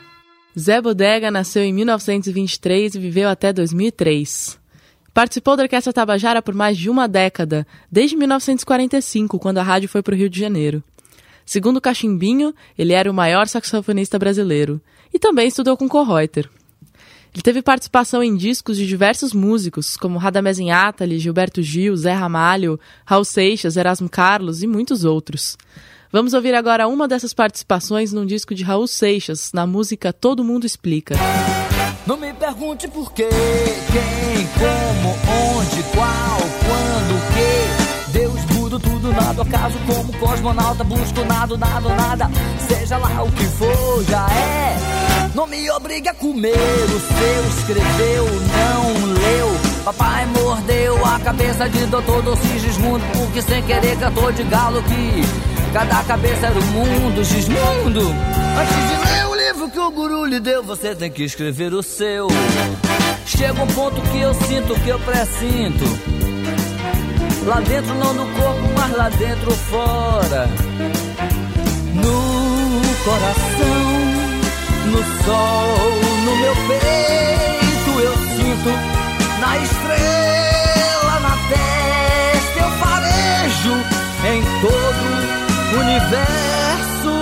Zé 0.58 0.80
Bodega 0.80 1.30
nasceu 1.30 1.62
em 1.62 1.70
1923 1.70 2.94
e 2.94 2.98
viveu 2.98 3.28
até 3.28 3.52
2003. 3.52 4.58
Participou 5.12 5.54
da 5.54 5.64
Orquestra 5.64 5.92
Tabajara 5.92 6.40
por 6.40 6.54
mais 6.54 6.78
de 6.78 6.88
uma 6.88 7.06
década, 7.06 7.66
desde 7.92 8.16
1945, 8.16 9.38
quando 9.38 9.58
a 9.58 9.62
rádio 9.62 9.90
foi 9.90 10.02
para 10.02 10.14
o 10.14 10.16
Rio 10.16 10.30
de 10.30 10.40
Janeiro. 10.40 10.82
Segundo 11.44 11.78
Cachimbinho, 11.78 12.54
ele 12.78 12.94
era 12.94 13.10
o 13.10 13.14
maior 13.14 13.46
saxofonista 13.48 14.18
brasileiro 14.18 14.80
e 15.12 15.18
também 15.18 15.48
estudou 15.48 15.76
com 15.76 15.86
Kohreuter. 15.86 16.48
Ele 17.34 17.42
teve 17.42 17.62
participação 17.62 18.22
em 18.22 18.36
discos 18.36 18.76
de 18.76 18.86
diversos 18.86 19.32
músicos, 19.32 19.96
como 19.96 20.18
Radamés 20.18 20.58
Atali, 20.60 21.18
Gilberto 21.18 21.62
Gil, 21.62 21.96
Zé 21.96 22.12
Ramalho, 22.12 22.80
Raul 23.04 23.24
Seixas, 23.24 23.76
Erasmo 23.76 24.08
Carlos 24.08 24.62
e 24.62 24.66
muitos 24.66 25.04
outros. 25.04 25.56
Vamos 26.10 26.32
ouvir 26.32 26.54
agora 26.54 26.88
uma 26.88 27.06
dessas 27.06 27.34
participações 27.34 28.12
num 28.12 28.24
disco 28.24 28.54
de 28.54 28.64
Raul 28.64 28.86
Seixas, 28.86 29.52
na 29.52 29.66
música 29.66 30.12
Todo 30.12 30.42
Mundo 30.42 30.64
Explica. 30.64 31.14
Não 32.06 32.16
me 32.16 32.32
pergunte 32.32 32.88
por 32.88 33.12
quê, 33.12 33.28
quem, 33.28 34.46
como, 34.58 35.10
onde, 35.10 35.82
qual, 35.94 36.38
quando, 36.64 37.14
o 37.14 37.34
quê. 37.34 38.12
Deus, 38.18 38.44
tudo, 38.46 38.80
tudo, 38.80 39.12
nada, 39.12 39.42
acaso 39.42 39.78
como 39.86 40.18
cosmonauta, 40.18 40.82
busco 40.84 41.22
nada, 41.26 41.58
nada, 41.58 41.94
nada. 41.94 42.30
Seja 42.66 42.96
lá 42.96 43.22
o 43.22 43.30
que 43.30 43.44
for, 43.44 44.04
já 44.04 44.26
é. 44.30 44.97
Não 45.34 45.46
me 45.46 45.70
obrigue 45.70 46.08
a 46.08 46.14
comer 46.14 46.54
o 46.54 47.00
seu, 47.00 47.58
escreveu, 47.58 48.24
não 48.24 49.12
leu. 49.12 49.48
Papai 49.84 50.26
mordeu 50.26 51.04
a 51.06 51.18
cabeça 51.20 51.68
de 51.68 51.86
doutor 51.86 52.22
Doce 52.22 52.58
Gismundo, 52.58 53.04
porque 53.16 53.42
sem 53.42 53.62
querer 53.62 53.96
cantou 53.98 54.32
de 54.32 54.42
galo 54.44 54.82
que 54.82 55.48
cada 55.72 56.02
cabeça 56.04 56.46
era 56.46 56.58
o 56.58 56.64
mundo, 56.64 57.24
Gismundo. 57.24 58.00
Antes 58.60 58.88
de 58.88 59.12
ler 59.12 59.26
o 59.26 59.34
livro 59.34 59.70
que 59.70 59.78
o 59.78 59.90
guru 59.90 60.24
lhe 60.24 60.40
deu, 60.40 60.62
você 60.62 60.94
tem 60.94 61.10
que 61.10 61.24
escrever 61.24 61.72
o 61.72 61.82
seu. 61.82 62.28
Chega 63.24 63.62
um 63.62 63.66
ponto 63.66 64.00
que 64.00 64.20
eu 64.20 64.34
sinto, 64.34 64.74
que 64.80 64.88
eu 64.88 64.98
pressinto. 65.00 65.84
Lá 67.46 67.60
dentro, 67.60 67.94
não 67.94 68.12
no 68.12 68.26
corpo, 68.34 68.60
mas 68.74 68.96
lá 68.96 69.08
dentro, 69.10 69.50
fora. 69.52 70.48
No 71.94 73.04
coração, 73.04 73.97
no 74.88 75.02
sol, 75.24 75.78
no 76.24 76.36
meu 76.36 76.54
peito, 76.66 78.00
eu 78.00 78.14
sinto. 78.36 78.70
Na 79.40 79.56
estrela, 79.58 81.20
na 81.20 81.36
testa, 81.48 82.58
eu 82.60 82.70
farejo 82.78 83.74
em 84.26 84.42
todo 84.60 85.04
o 85.74 85.80
universo. 85.80 87.14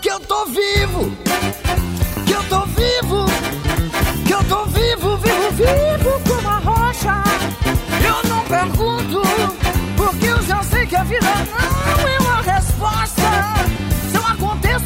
Que 0.00 0.10
eu 0.10 0.20
tô 0.20 0.46
vivo, 0.46 1.16
que 2.26 2.32
eu 2.32 2.42
tô 2.44 2.60
vivo, 2.66 3.26
que 4.26 4.32
eu 4.32 4.44
tô 4.44 4.64
vivo, 4.66 5.16
vivo, 5.16 5.50
vivo 5.52 6.20
como 6.28 6.48
a 6.48 6.58
rocha. 6.58 7.22
Eu 8.06 8.28
não 8.28 8.40
pergunto, 8.44 9.22
porque 9.96 10.26
eu 10.26 10.42
já 10.42 10.62
sei 10.62 10.86
que 10.86 10.96
a 10.96 11.04
vida 11.04 11.26
não 11.26 12.08
é 12.08 12.18
uma 12.18 12.42
resposta. 12.42 13.23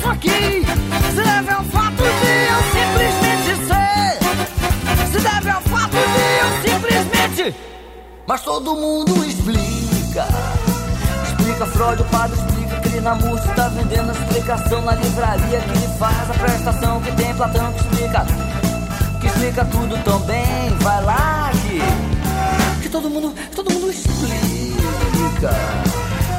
Eu 0.09 0.13
aqui, 0.13 0.65
se 1.11 1.23
deve 1.23 1.51
ao 1.51 1.63
fato 1.65 1.97
de 1.97 2.31
eu 2.49 2.61
simplesmente 2.73 3.67
ser. 3.67 5.13
Se 5.13 5.21
deve 5.21 5.51
ao 5.51 5.61
fato 5.61 5.91
de 5.91 6.01
eu 6.41 6.73
simplesmente. 6.73 7.55
Mas 8.27 8.41
todo 8.41 8.75
mundo 8.75 9.23
explica. 9.23 10.27
Explica 11.25 11.67
Freud, 11.67 12.01
o 12.01 12.05
padre 12.07 12.39
explica 12.39 12.81
que 12.89 13.01
na 13.03 13.15
música 13.17 13.53
tá 13.53 13.69
vendendo 13.69 14.11
explicação 14.13 14.81
na 14.81 14.95
livraria 14.95 15.61
que 15.61 15.71
ele 15.73 15.99
faz 15.99 16.31
a 16.31 16.35
prestação 16.35 17.03
que 17.03 17.13
tem 17.13 17.35
Platão 17.35 17.71
que 17.75 17.81
explica. 17.81 18.25
Que 19.21 19.27
explica 19.27 19.65
tudo 19.67 20.03
tão 20.05 20.21
bem, 20.21 20.71
vai 20.81 21.05
lá 21.05 21.51
que 21.53 21.83
que 22.81 22.89
todo 22.89 23.11
mundo, 23.11 23.35
todo 23.55 23.71
mundo 23.71 23.91
explica. 23.91 25.51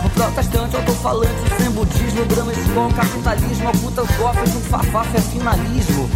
O 0.04 0.10
protestante, 0.10 0.76
autofalante, 0.76 1.36
sem 1.60 1.70
budismo, 1.70 2.09
Com 2.74 2.92
capitalismo, 2.94 3.70
oculta 3.70 4.04
os 4.04 4.12
cofres, 4.12 4.56
um 4.56 4.62
fafafa 4.62 5.18
é 5.18 5.22
finalismo. 5.22 6.10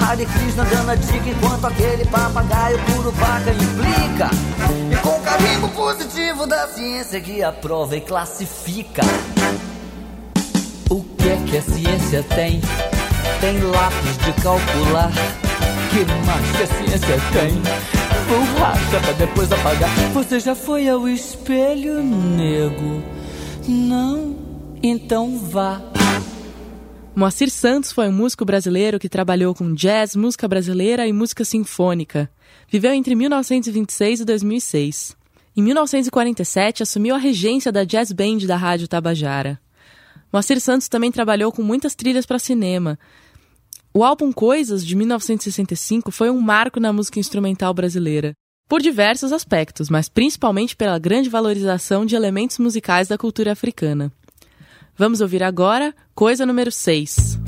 Hare 0.00 0.26
Krishna 0.26 0.64
dando 0.64 0.90
a 0.90 0.94
dica 0.94 1.28
enquanto 1.30 1.66
aquele 1.66 2.04
papagaio 2.06 2.78
puro 2.86 3.10
vaca 3.12 3.50
implica. 3.50 4.30
E 4.90 4.96
com 4.96 5.16
o 5.16 5.20
carimbo 5.22 5.68
positivo 5.68 6.46
da 6.46 6.68
ciência 6.68 7.20
que 7.20 7.42
aprova 7.42 7.96
e 7.96 8.00
classifica. 8.00 9.02
O 10.88 11.02
que 11.02 11.28
é 11.28 11.36
que 11.46 11.56
a 11.56 11.62
ciência 11.62 12.22
tem? 12.24 12.60
tem 13.40 13.58
lápis 13.62 14.18
de 14.18 14.32
calcular. 14.42 15.10
Que 15.90 16.04
mais 16.26 16.56
que 16.56 16.62
a 16.62 16.66
ciência 16.66 17.16
tem? 17.32 17.62
Borracha 18.28 19.00
pra 19.00 19.12
depois 19.12 19.50
apagar. 19.50 19.90
Você 20.12 20.38
já 20.38 20.54
foi 20.54 20.88
ao 20.88 21.08
espelho, 21.08 22.02
nego? 22.02 23.02
Não? 23.66 24.36
Então 24.82 25.38
vá. 25.38 25.80
Moacir 27.20 27.50
Santos 27.50 27.92
foi 27.92 28.08
um 28.08 28.12
músico 28.12 28.46
brasileiro 28.46 28.98
que 28.98 29.06
trabalhou 29.06 29.54
com 29.54 29.74
jazz, 29.74 30.16
música 30.16 30.48
brasileira 30.48 31.06
e 31.06 31.12
música 31.12 31.44
sinfônica. 31.44 32.30
Viveu 32.66 32.94
entre 32.94 33.14
1926 33.14 34.20
e 34.20 34.24
2006. 34.24 35.16
Em 35.54 35.62
1947, 35.62 36.82
assumiu 36.82 37.14
a 37.14 37.18
regência 37.18 37.70
da 37.70 37.84
Jazz 37.84 38.10
Band 38.10 38.38
da 38.46 38.56
Rádio 38.56 38.88
Tabajara. 38.88 39.60
Moacir 40.32 40.58
Santos 40.62 40.88
também 40.88 41.12
trabalhou 41.12 41.52
com 41.52 41.62
muitas 41.62 41.94
trilhas 41.94 42.24
para 42.24 42.38
cinema. 42.38 42.98
O 43.92 44.02
álbum 44.02 44.32
Coisas, 44.32 44.82
de 44.82 44.96
1965, 44.96 46.10
foi 46.10 46.30
um 46.30 46.40
marco 46.40 46.80
na 46.80 46.90
música 46.90 47.20
instrumental 47.20 47.74
brasileira, 47.74 48.32
por 48.66 48.80
diversos 48.80 49.30
aspectos, 49.30 49.90
mas 49.90 50.08
principalmente 50.08 50.74
pela 50.74 50.98
grande 50.98 51.28
valorização 51.28 52.06
de 52.06 52.16
elementos 52.16 52.56
musicais 52.56 53.08
da 53.08 53.18
cultura 53.18 53.52
africana. 53.52 54.10
Vamos 55.00 55.22
ouvir 55.22 55.42
agora 55.42 55.94
Coisa 56.14 56.44
número 56.44 56.70
6. 56.70 57.40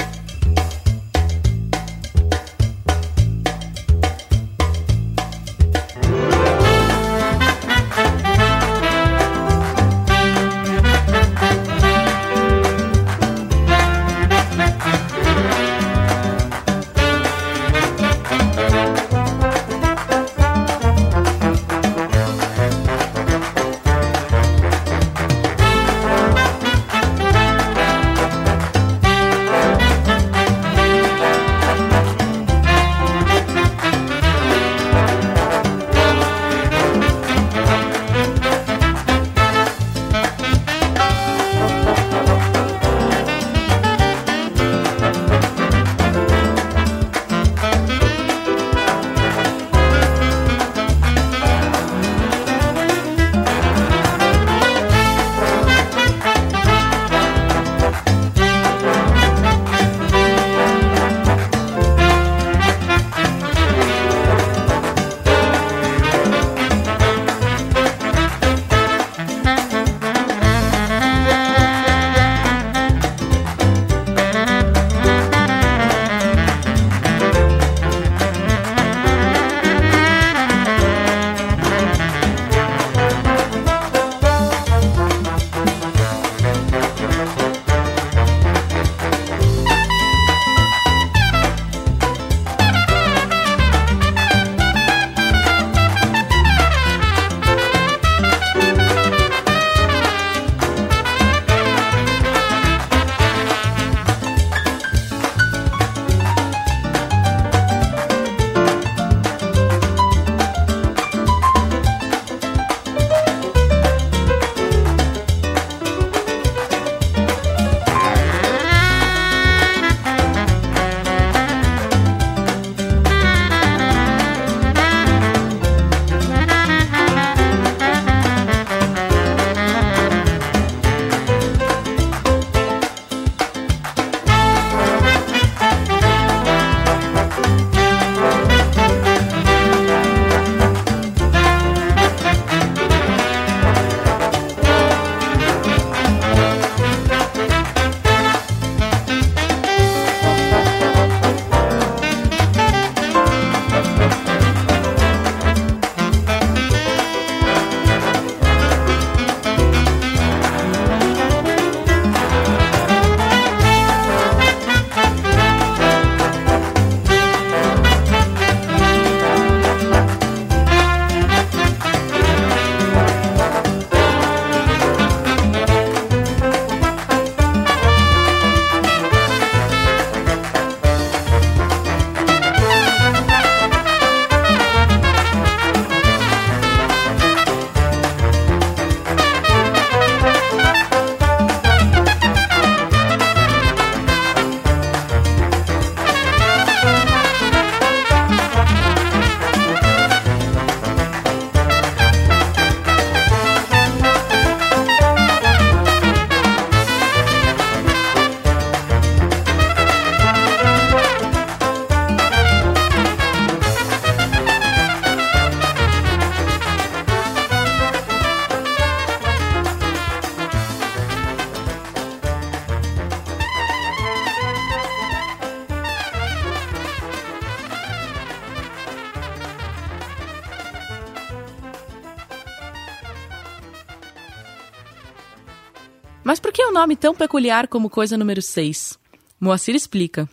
Um 236.72 236.80
nome 236.80 236.96
tão 236.96 237.14
peculiar 237.14 237.68
como 237.68 237.90
Coisa 237.90 238.16
Número 238.16 238.40
6? 238.40 238.98
Moacir 239.38 239.74
explica. 239.74 240.26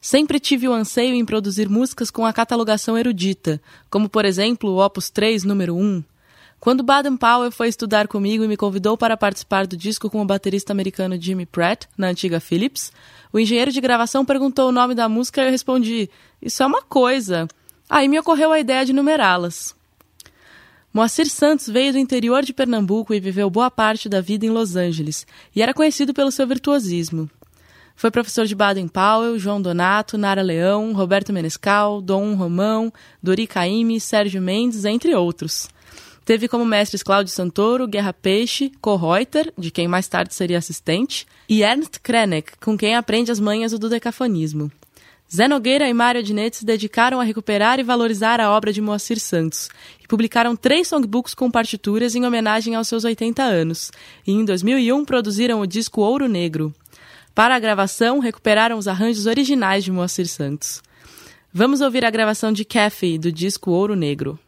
Sempre 0.00 0.40
tive 0.40 0.66
o 0.66 0.72
anseio 0.72 1.14
em 1.14 1.22
produzir 1.22 1.68
músicas 1.68 2.10
com 2.10 2.24
a 2.24 2.32
catalogação 2.32 2.96
erudita, 2.96 3.60
como 3.90 4.08
por 4.08 4.24
exemplo 4.24 4.70
o 4.70 4.82
Opus 4.82 5.10
3, 5.10 5.44
número 5.44 5.76
1. 5.76 6.02
Quando 6.58 6.82
Baden 6.82 7.18
Powell 7.18 7.52
foi 7.52 7.68
estudar 7.68 8.08
comigo 8.08 8.42
e 8.42 8.48
me 8.48 8.56
convidou 8.56 8.96
para 8.96 9.18
participar 9.18 9.66
do 9.66 9.76
disco 9.76 10.08
com 10.08 10.22
o 10.22 10.24
baterista 10.24 10.72
americano 10.72 11.20
Jimmy 11.20 11.44
Pratt, 11.44 11.84
na 11.94 12.06
antiga 12.06 12.40
Philips, 12.40 12.90
o 13.30 13.38
engenheiro 13.38 13.70
de 13.70 13.80
gravação 13.82 14.24
perguntou 14.24 14.70
o 14.70 14.72
nome 14.72 14.94
da 14.94 15.10
música 15.10 15.42
e 15.42 15.44
eu 15.44 15.50
respondi: 15.50 16.08
Isso 16.40 16.62
é 16.62 16.66
uma 16.66 16.80
coisa. 16.80 17.46
Aí 17.86 18.08
me 18.08 18.18
ocorreu 18.18 18.50
a 18.50 18.58
ideia 18.58 18.86
de 18.86 18.94
numerá-las. 18.94 19.76
Moacir 20.92 21.28
Santos 21.28 21.68
veio 21.68 21.92
do 21.92 21.98
interior 21.98 22.42
de 22.42 22.52
Pernambuco 22.52 23.12
e 23.12 23.20
viveu 23.20 23.50
boa 23.50 23.70
parte 23.70 24.08
da 24.08 24.20
vida 24.20 24.46
em 24.46 24.50
Los 24.50 24.76
Angeles, 24.76 25.26
e 25.54 25.60
era 25.62 25.74
conhecido 25.74 26.14
pelo 26.14 26.30
seu 26.30 26.46
virtuosismo. 26.46 27.30
Foi 27.94 28.10
professor 28.10 28.46
de 28.46 28.54
Baden 28.54 28.88
Powell, 28.88 29.38
João 29.38 29.60
Donato, 29.60 30.18
Nara 30.18 30.42
Leão, 30.42 30.92
Roberto 30.92 31.32
Menescal, 31.32 32.02
Dom 32.02 32.34
Romão, 32.34 32.92
Dori 33.22 33.46
Caymmi, 33.46 33.98
Sérgio 33.98 34.40
Mendes, 34.40 34.84
entre 34.84 35.14
outros. 35.14 35.68
Teve 36.26 36.48
como 36.48 36.64
mestres 36.64 37.02
Cláudio 37.02 37.32
Santoro, 37.32 37.86
Guerra 37.86 38.12
Peixe, 38.12 38.72
Korreuter, 38.80 39.52
de 39.56 39.70
quem 39.70 39.86
mais 39.86 40.08
tarde 40.08 40.34
seria 40.34 40.58
assistente, 40.58 41.26
e 41.48 41.62
Ernst 41.62 42.00
Krenek, 42.02 42.52
com 42.60 42.76
quem 42.76 42.96
aprende 42.96 43.30
as 43.30 43.40
manhas 43.40 43.72
do 43.72 43.88
decafonismo. 43.88 44.70
Zé 45.34 45.48
Nogueira 45.48 45.88
e 45.88 45.92
Mário 45.92 46.20
Adnet 46.20 46.56
se 46.56 46.64
dedicaram 46.64 47.20
a 47.20 47.24
recuperar 47.24 47.80
e 47.80 47.82
valorizar 47.82 48.40
a 48.40 48.50
obra 48.50 48.72
de 48.72 48.80
Moacir 48.80 49.18
Santos 49.18 49.68
e 50.02 50.06
publicaram 50.06 50.54
três 50.54 50.86
songbooks 50.86 51.34
com 51.34 51.50
partituras 51.50 52.14
em 52.14 52.24
homenagem 52.24 52.76
aos 52.76 52.86
seus 52.86 53.04
80 53.04 53.42
anos, 53.42 53.90
e 54.24 54.32
em 54.32 54.44
2001 54.44 55.04
produziram 55.04 55.60
o 55.60 55.66
disco 55.66 56.00
Ouro 56.00 56.28
Negro. 56.28 56.72
Para 57.34 57.56
a 57.56 57.58
gravação, 57.58 58.20
recuperaram 58.20 58.78
os 58.78 58.86
arranjos 58.86 59.26
originais 59.26 59.82
de 59.82 59.90
Moacir 59.90 60.28
Santos. 60.28 60.80
Vamos 61.52 61.80
ouvir 61.80 62.04
a 62.04 62.10
gravação 62.10 62.52
de 62.52 62.64
Kathy 62.64 63.18
do 63.18 63.32
disco 63.32 63.72
Ouro 63.72 63.96
Negro. 63.96 64.38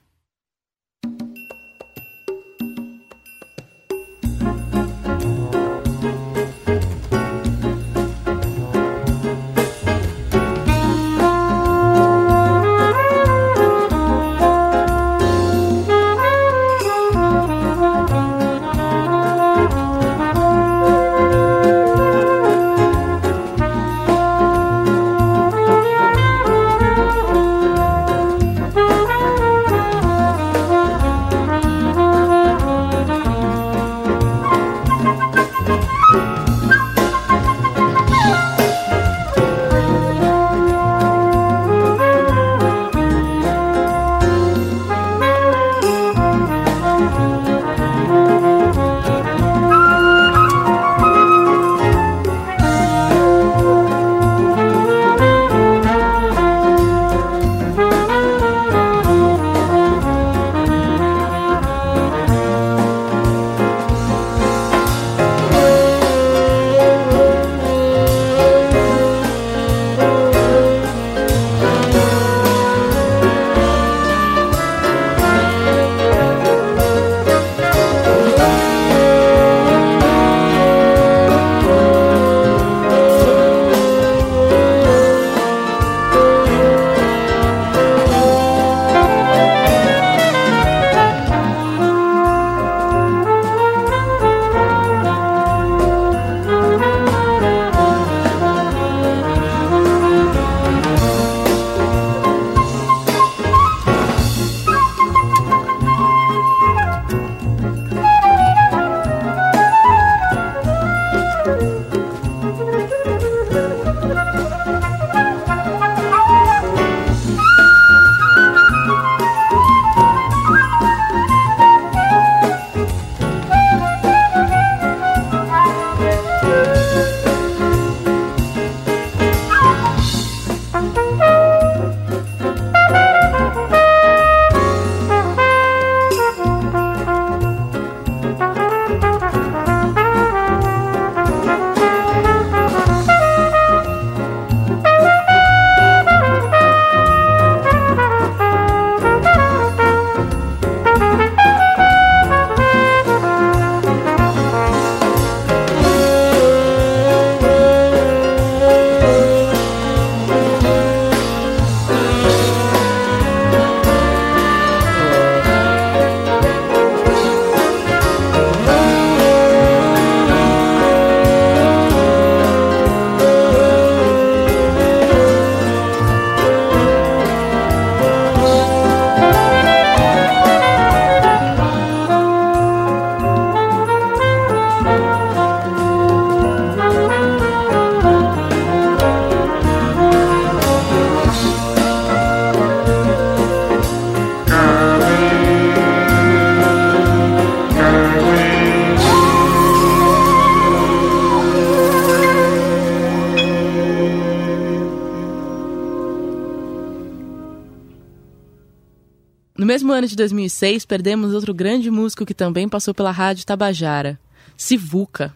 Ano 209.99 210.07
de 210.07 210.17
2006, 210.17 210.87
perdemos 210.87 211.35
outro 211.35 211.53
grande 211.53 211.91
músico 211.91 212.25
que 212.25 212.35
também 212.35 212.69
passou 212.69 212.95
pela 212.95 213.11
rádio 213.11 213.45
Tabajara, 213.45 214.19
Sivuca. 214.57 215.35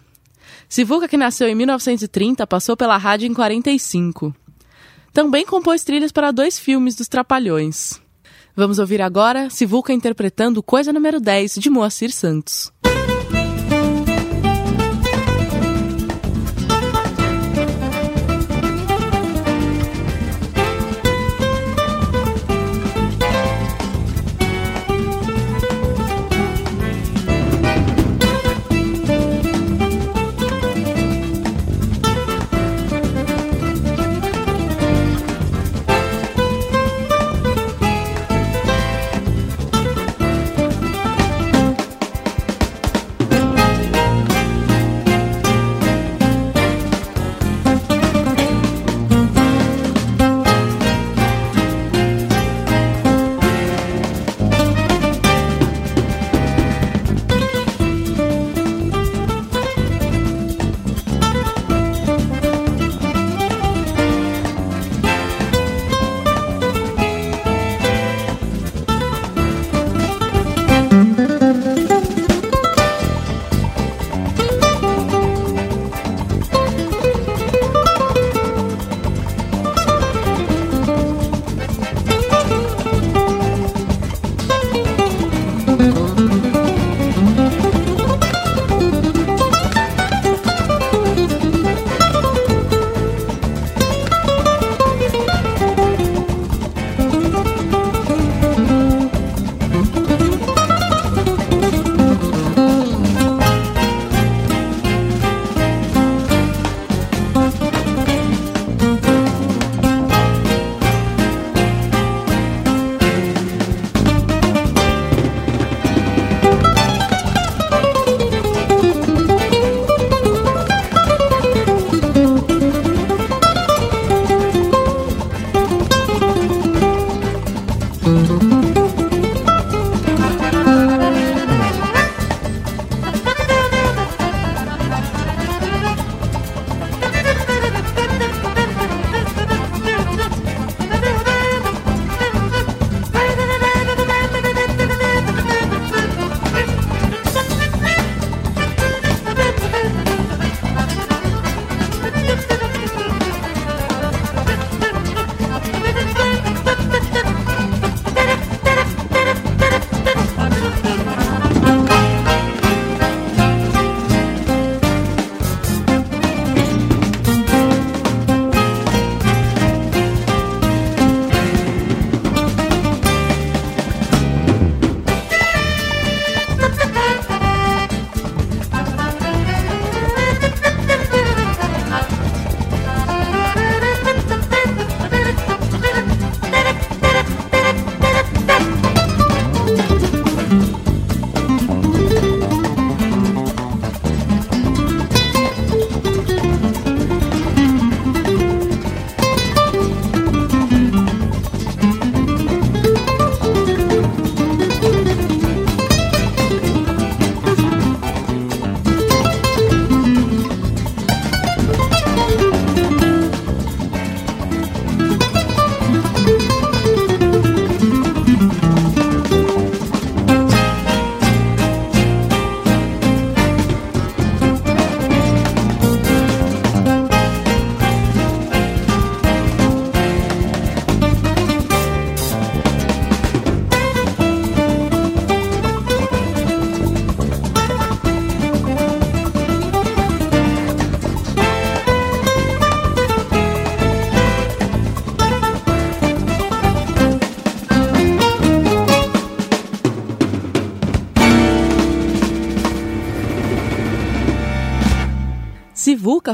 Sivuca, 0.68 1.08
que 1.08 1.16
nasceu 1.16 1.48
em 1.48 1.54
1930, 1.54 2.46
passou 2.46 2.76
pela 2.76 2.96
rádio 2.96 3.26
em 3.26 3.34
45. 3.34 4.34
Também 5.12 5.44
compôs 5.44 5.84
trilhas 5.84 6.12
para 6.12 6.30
dois 6.30 6.58
filmes 6.58 6.94
dos 6.94 7.08
Trapalhões. 7.08 8.00
Vamos 8.56 8.78
ouvir 8.78 9.02
agora 9.02 9.50
Sivuca 9.50 9.92
interpretando 9.92 10.62
Coisa 10.62 10.92
Número 10.92 11.20
10, 11.20 11.54
de 11.54 11.68
Moacir 11.68 12.12
Santos. 12.12 12.72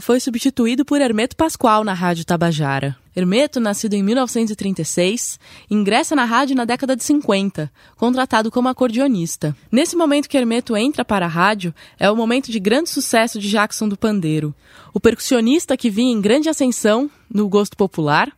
Foi 0.02 0.20
substituído 0.20 0.84
por 0.84 1.00
Hermeto 1.00 1.34
Pascoal 1.34 1.82
na 1.82 1.94
Rádio 1.94 2.24
Tabajara. 2.24 2.94
Hermeto, 3.16 3.58
nascido 3.58 3.94
em 3.94 4.02
1936, 4.02 5.40
ingressa 5.68 6.14
na 6.14 6.24
rádio 6.24 6.54
na 6.54 6.64
década 6.64 6.94
de 6.94 7.02
50, 7.02 7.72
contratado 7.96 8.50
como 8.50 8.68
acordeonista. 8.68 9.56
Nesse 9.72 9.96
momento 9.96 10.28
que 10.28 10.36
Hermeto 10.36 10.76
entra 10.76 11.04
para 11.04 11.24
a 11.24 11.28
rádio, 11.28 11.74
é 11.98 12.10
o 12.10 12.14
momento 12.14 12.52
de 12.52 12.60
grande 12.60 12.90
sucesso 12.90 13.40
de 13.40 13.48
Jackson 13.48 13.88
do 13.88 13.96
Pandeiro. 13.96 14.54
O 14.92 15.00
percussionista 15.00 15.76
que 15.76 15.90
vinha 15.90 16.12
em 16.12 16.20
grande 16.20 16.48
ascensão 16.48 17.10
no 17.32 17.48
gosto 17.48 17.76
popular, 17.76 18.30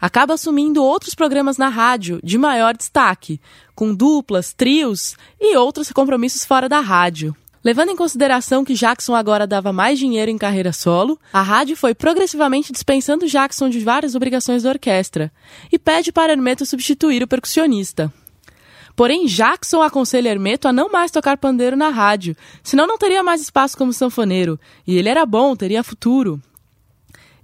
acaba 0.00 0.34
assumindo 0.34 0.84
outros 0.84 1.14
programas 1.14 1.58
na 1.58 1.68
rádio 1.68 2.20
de 2.22 2.38
maior 2.38 2.76
destaque, 2.76 3.40
com 3.74 3.94
duplas, 3.94 4.52
trios 4.52 5.16
e 5.40 5.56
outros 5.56 5.90
compromissos 5.90 6.44
fora 6.44 6.68
da 6.68 6.80
rádio. 6.80 7.34
Levando 7.62 7.90
em 7.90 7.96
consideração 7.96 8.64
que 8.64 8.72
Jackson 8.72 9.14
agora 9.14 9.46
dava 9.46 9.70
mais 9.70 9.98
dinheiro 9.98 10.30
em 10.30 10.38
carreira 10.38 10.72
solo, 10.72 11.18
a 11.30 11.42
rádio 11.42 11.76
foi 11.76 11.94
progressivamente 11.94 12.72
dispensando 12.72 13.26
Jackson 13.26 13.68
de 13.68 13.80
várias 13.80 14.14
obrigações 14.14 14.62
da 14.62 14.70
orquestra 14.70 15.30
e 15.70 15.78
pede 15.78 16.10
para 16.10 16.32
Hermeto 16.32 16.64
substituir 16.64 17.22
o 17.22 17.28
percussionista. 17.28 18.10
Porém, 18.96 19.26
Jackson 19.26 19.82
aconselha 19.82 20.30
Hermeto 20.30 20.68
a 20.68 20.72
não 20.72 20.90
mais 20.90 21.10
tocar 21.10 21.36
pandeiro 21.36 21.76
na 21.76 21.90
rádio, 21.90 22.34
senão 22.62 22.86
não 22.86 22.98
teria 22.98 23.22
mais 23.22 23.42
espaço 23.42 23.76
como 23.76 23.92
sanfoneiro, 23.92 24.58
e 24.86 24.96
ele 24.96 25.08
era 25.08 25.26
bom, 25.26 25.54
teria 25.54 25.82
futuro. 25.82 26.40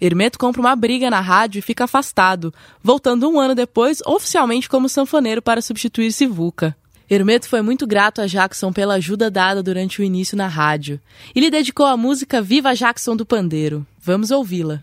Hermeto 0.01 0.39
compra 0.39 0.61
uma 0.61 0.77
briga 0.77 1.11
na 1.11 1.21
rádio 1.21 1.59
e 1.59 1.63
fica 1.63 1.85
afastado, 1.85 2.53
voltando 2.83 3.29
um 3.29 3.39
ano 3.39 3.55
depois 3.55 4.01
oficialmente 4.07 4.69
como 4.69 4.89
sanfoneiro 4.89 5.43
para 5.43 5.63
substituir 5.63 6.13
Sivuca. 6.13 6.77
Hermeto 7.09 7.49
foi 7.49 7.63
muito 7.63 7.87
grato 7.87 8.21
a 8.21 8.27
Jackson 8.27 8.73
pela 8.73 8.95
ajuda 8.95 9.31
dada 9.31 9.63
durante 9.63 10.01
o 10.01 10.05
início 10.05 10.37
na 10.37 10.49
rádio 10.49 11.01
e 11.35 11.41
lhe 11.41 11.51
dedicou 11.51 11.87
a 11.87 11.97
música 11.97 12.43
Viva 12.43 12.75
Jackson 12.75 13.17
do 13.17 13.25
Pandeiro. 13.25 13.87
Vamos 13.99 14.31
ouvi-la. 14.31 14.83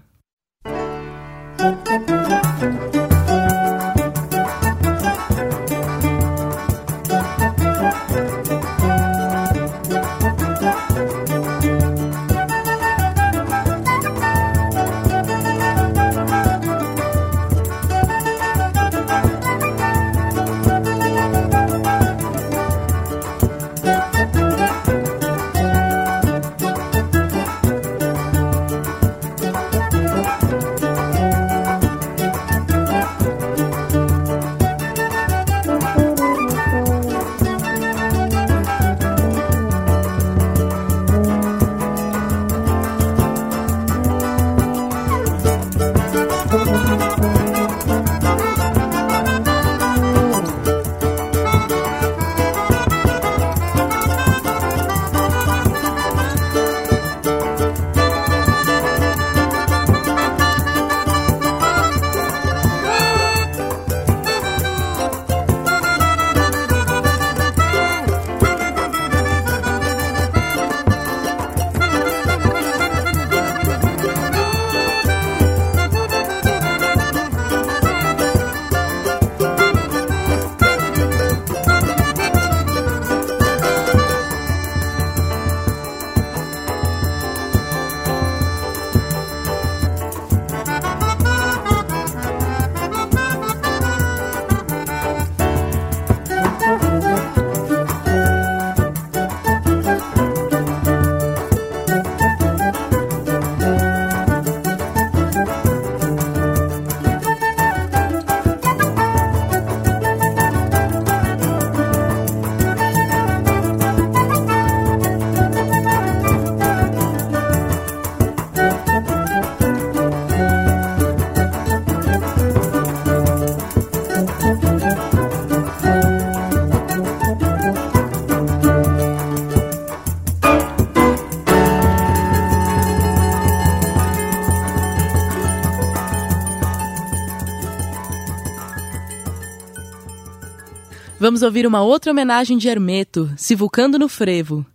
Vamos 141.24 141.41
ouvir 141.41 141.65
uma 141.65 141.82
outra 141.82 142.11
homenagem 142.11 142.57
de 142.57 142.67
Hermeto, 142.67 143.32
Sivucando 143.38 143.97
no 143.97 144.09
Frevo. 144.09 144.65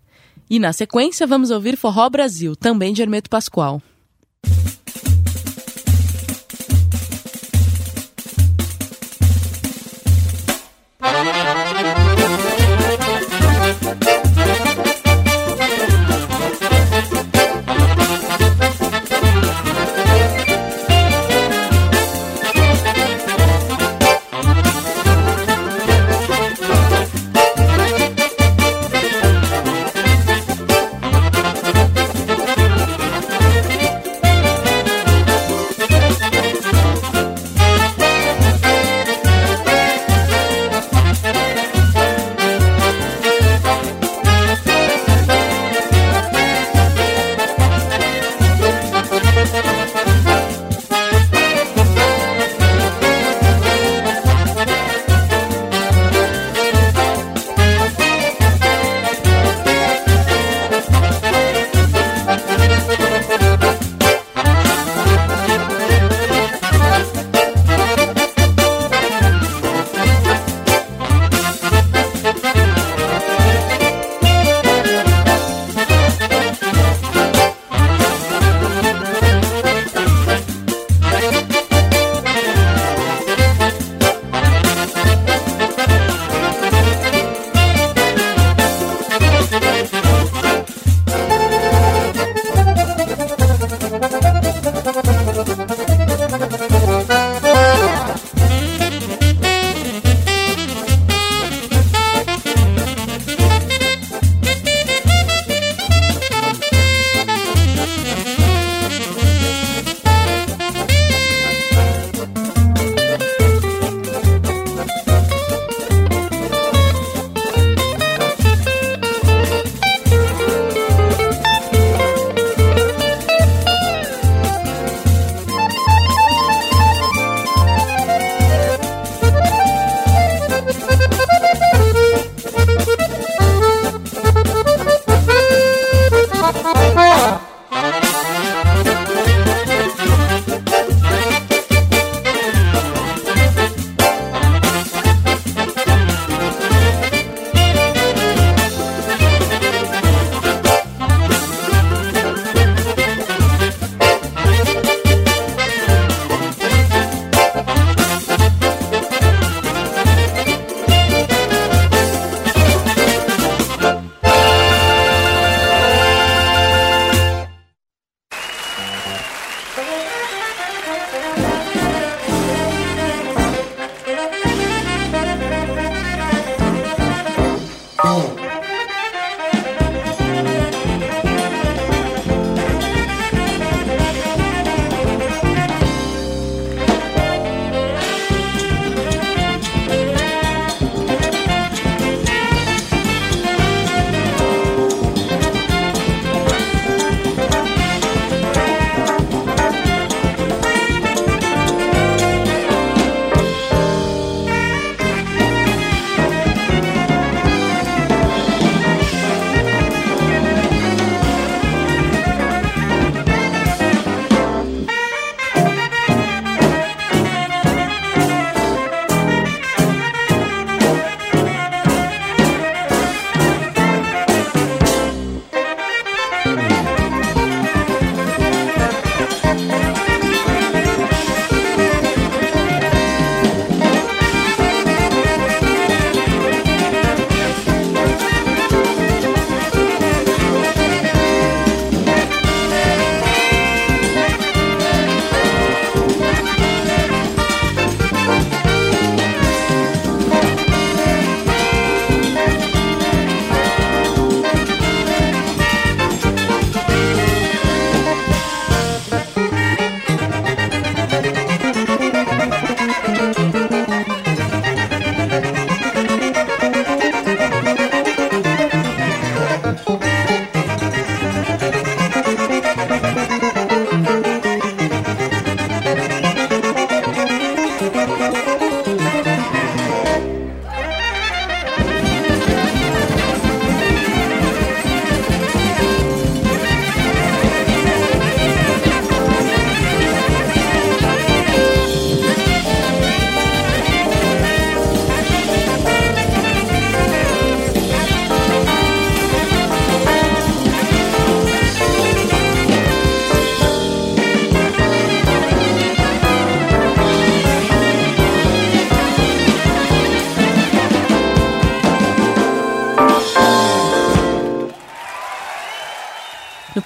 E 0.49 0.59
na 0.59 0.72
sequência 0.72 1.26
vamos 1.26 1.51
ouvir 1.51 1.76
Forró 1.76 2.09
Brasil, 2.09 2.57
também 2.57 2.94
de 2.94 3.03
Hermeto 3.03 3.28
Pascoal. 3.28 3.82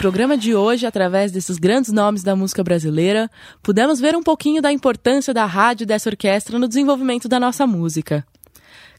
Programa 0.03 0.37
de 0.37 0.53
hoje, 0.53 0.85
através 0.85 1.31
desses 1.31 1.59
grandes 1.59 1.93
nomes 1.93 2.25
da 2.25 2.35
música 2.35 2.65
brasileira, 2.65 3.31
pudemos 3.63 4.01
ver 4.01 4.17
um 4.17 4.23
pouquinho 4.23 4.61
da 4.61 4.73
importância 4.73 5.33
da 5.33 5.45
rádio 5.45 5.87
dessa 5.87 6.11
orquestra 6.11 6.59
no 6.59 6.67
desenvolvimento 6.67 7.29
da 7.29 7.39
nossa 7.39 7.69
música. 7.69 8.27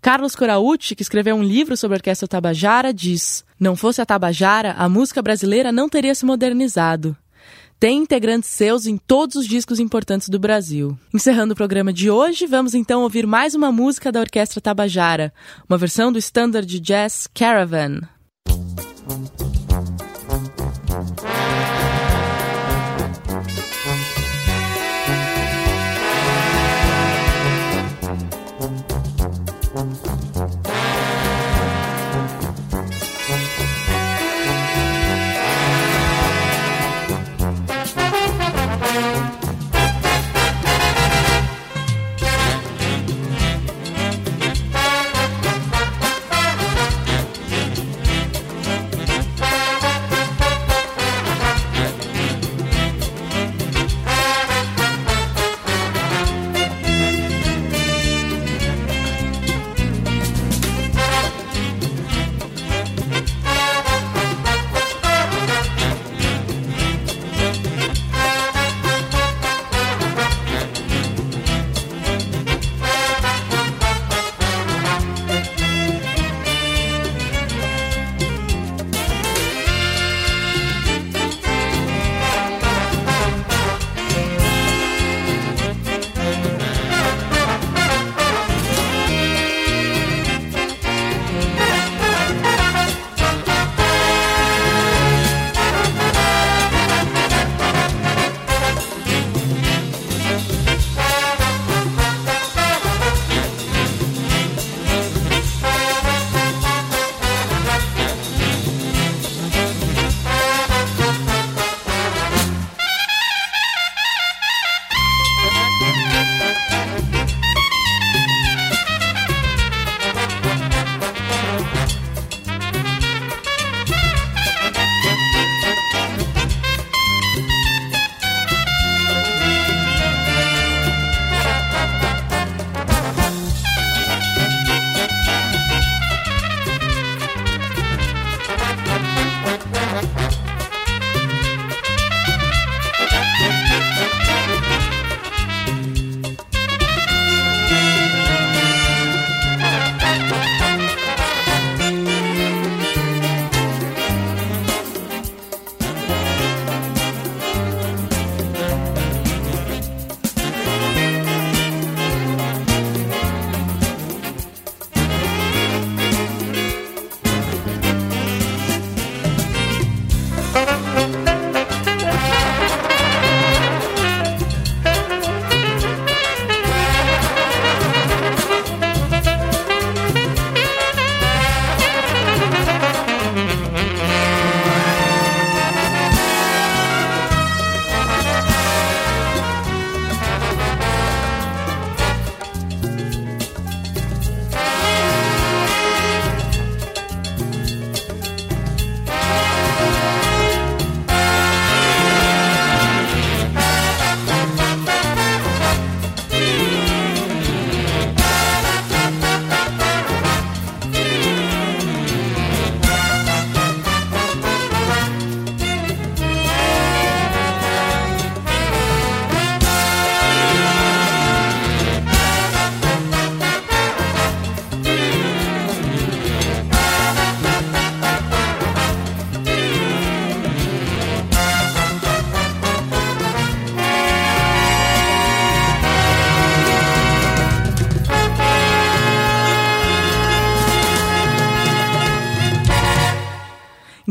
Carlos 0.02 0.34
Coraucci, 0.34 0.96
que 0.96 1.02
escreveu 1.02 1.36
um 1.36 1.44
livro 1.44 1.76
sobre 1.76 1.96
a 1.96 2.00
Orquestra 2.00 2.26
Tabajara, 2.26 2.94
diz: 2.94 3.44
Não 3.60 3.76
fosse 3.76 4.02
a 4.02 4.06
Tabajara, 4.06 4.76
a 4.78 4.88
música 4.88 5.22
brasileira 5.22 5.74
não 5.74 5.90
teria 5.90 6.16
se 6.16 6.26
modernizado. 6.26 7.18
Tem 7.78 7.98
integrantes 7.98 8.50
seus 8.52 8.86
em 8.86 8.96
todos 8.96 9.36
os 9.36 9.46
discos 9.46 9.82
importantes 9.82 10.30
do 10.30 10.40
Brasil. 10.40 10.98
Encerrando 11.14 11.52
o 11.52 11.58
programa 11.58 11.92
de 11.92 12.10
hoje, 12.10 12.46
vamos 12.46 12.74
então 12.74 13.02
ouvir 13.02 13.28
mais 13.28 13.54
uma 13.54 13.74
música 13.74 14.10
da 14.10 14.22
Orquestra 14.22 14.62
Tabajara, 14.62 15.34
uma 15.68 15.78
versão 15.78 16.14
do 16.14 16.18
standard 16.18 16.80
jazz 16.80 17.28
Caravan. 17.34 18.08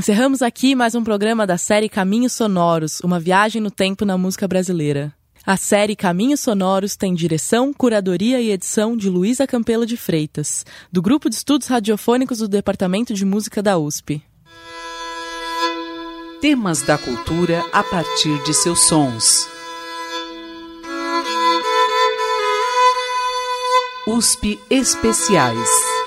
Encerramos 0.03 0.43
aqui 0.43 0.75
mais 0.75 0.97
um 0.97 1.05
programa 1.05 1.47
da 1.47 1.57
série 1.57 1.89
Caminhos 1.89 2.33
Sonoros, 2.33 2.99
uma 3.05 3.21
viagem 3.21 3.63
no 3.63 3.71
tempo 3.71 4.05
na 4.05 4.19
música 4.19 4.49
brasileira. 4.49 5.15
A 5.47 5.57
série 5.57 5.95
Caminhos 5.95 6.41
Sonoros 6.41 6.97
tem 6.97 7.15
direção, 7.15 7.73
curadoria 7.73 8.41
e 8.41 8.51
edição 8.51 8.97
de 8.97 9.09
Luísa 9.09 9.47
Campelo 9.47 9.87
de 9.87 9.97
Freitas, 9.97 10.67
do 10.91 11.01
Grupo 11.01 11.31
de 11.31 11.37
Estudos 11.37 11.69
Radiofônicos 11.69 12.39
do 12.39 12.49
Departamento 12.49 13.15
de 13.15 13.25
Música 13.25 13.63
da 13.63 13.79
USP. 13.79 14.21
Temas 16.41 16.83
da 16.83 16.99
cultura 16.99 17.65
a 17.73 17.85
partir 17.85 18.43
de 18.43 18.53
seus 18.55 18.81
sons. 18.89 19.47
USP 24.09 24.59
Especiais. 24.69 26.02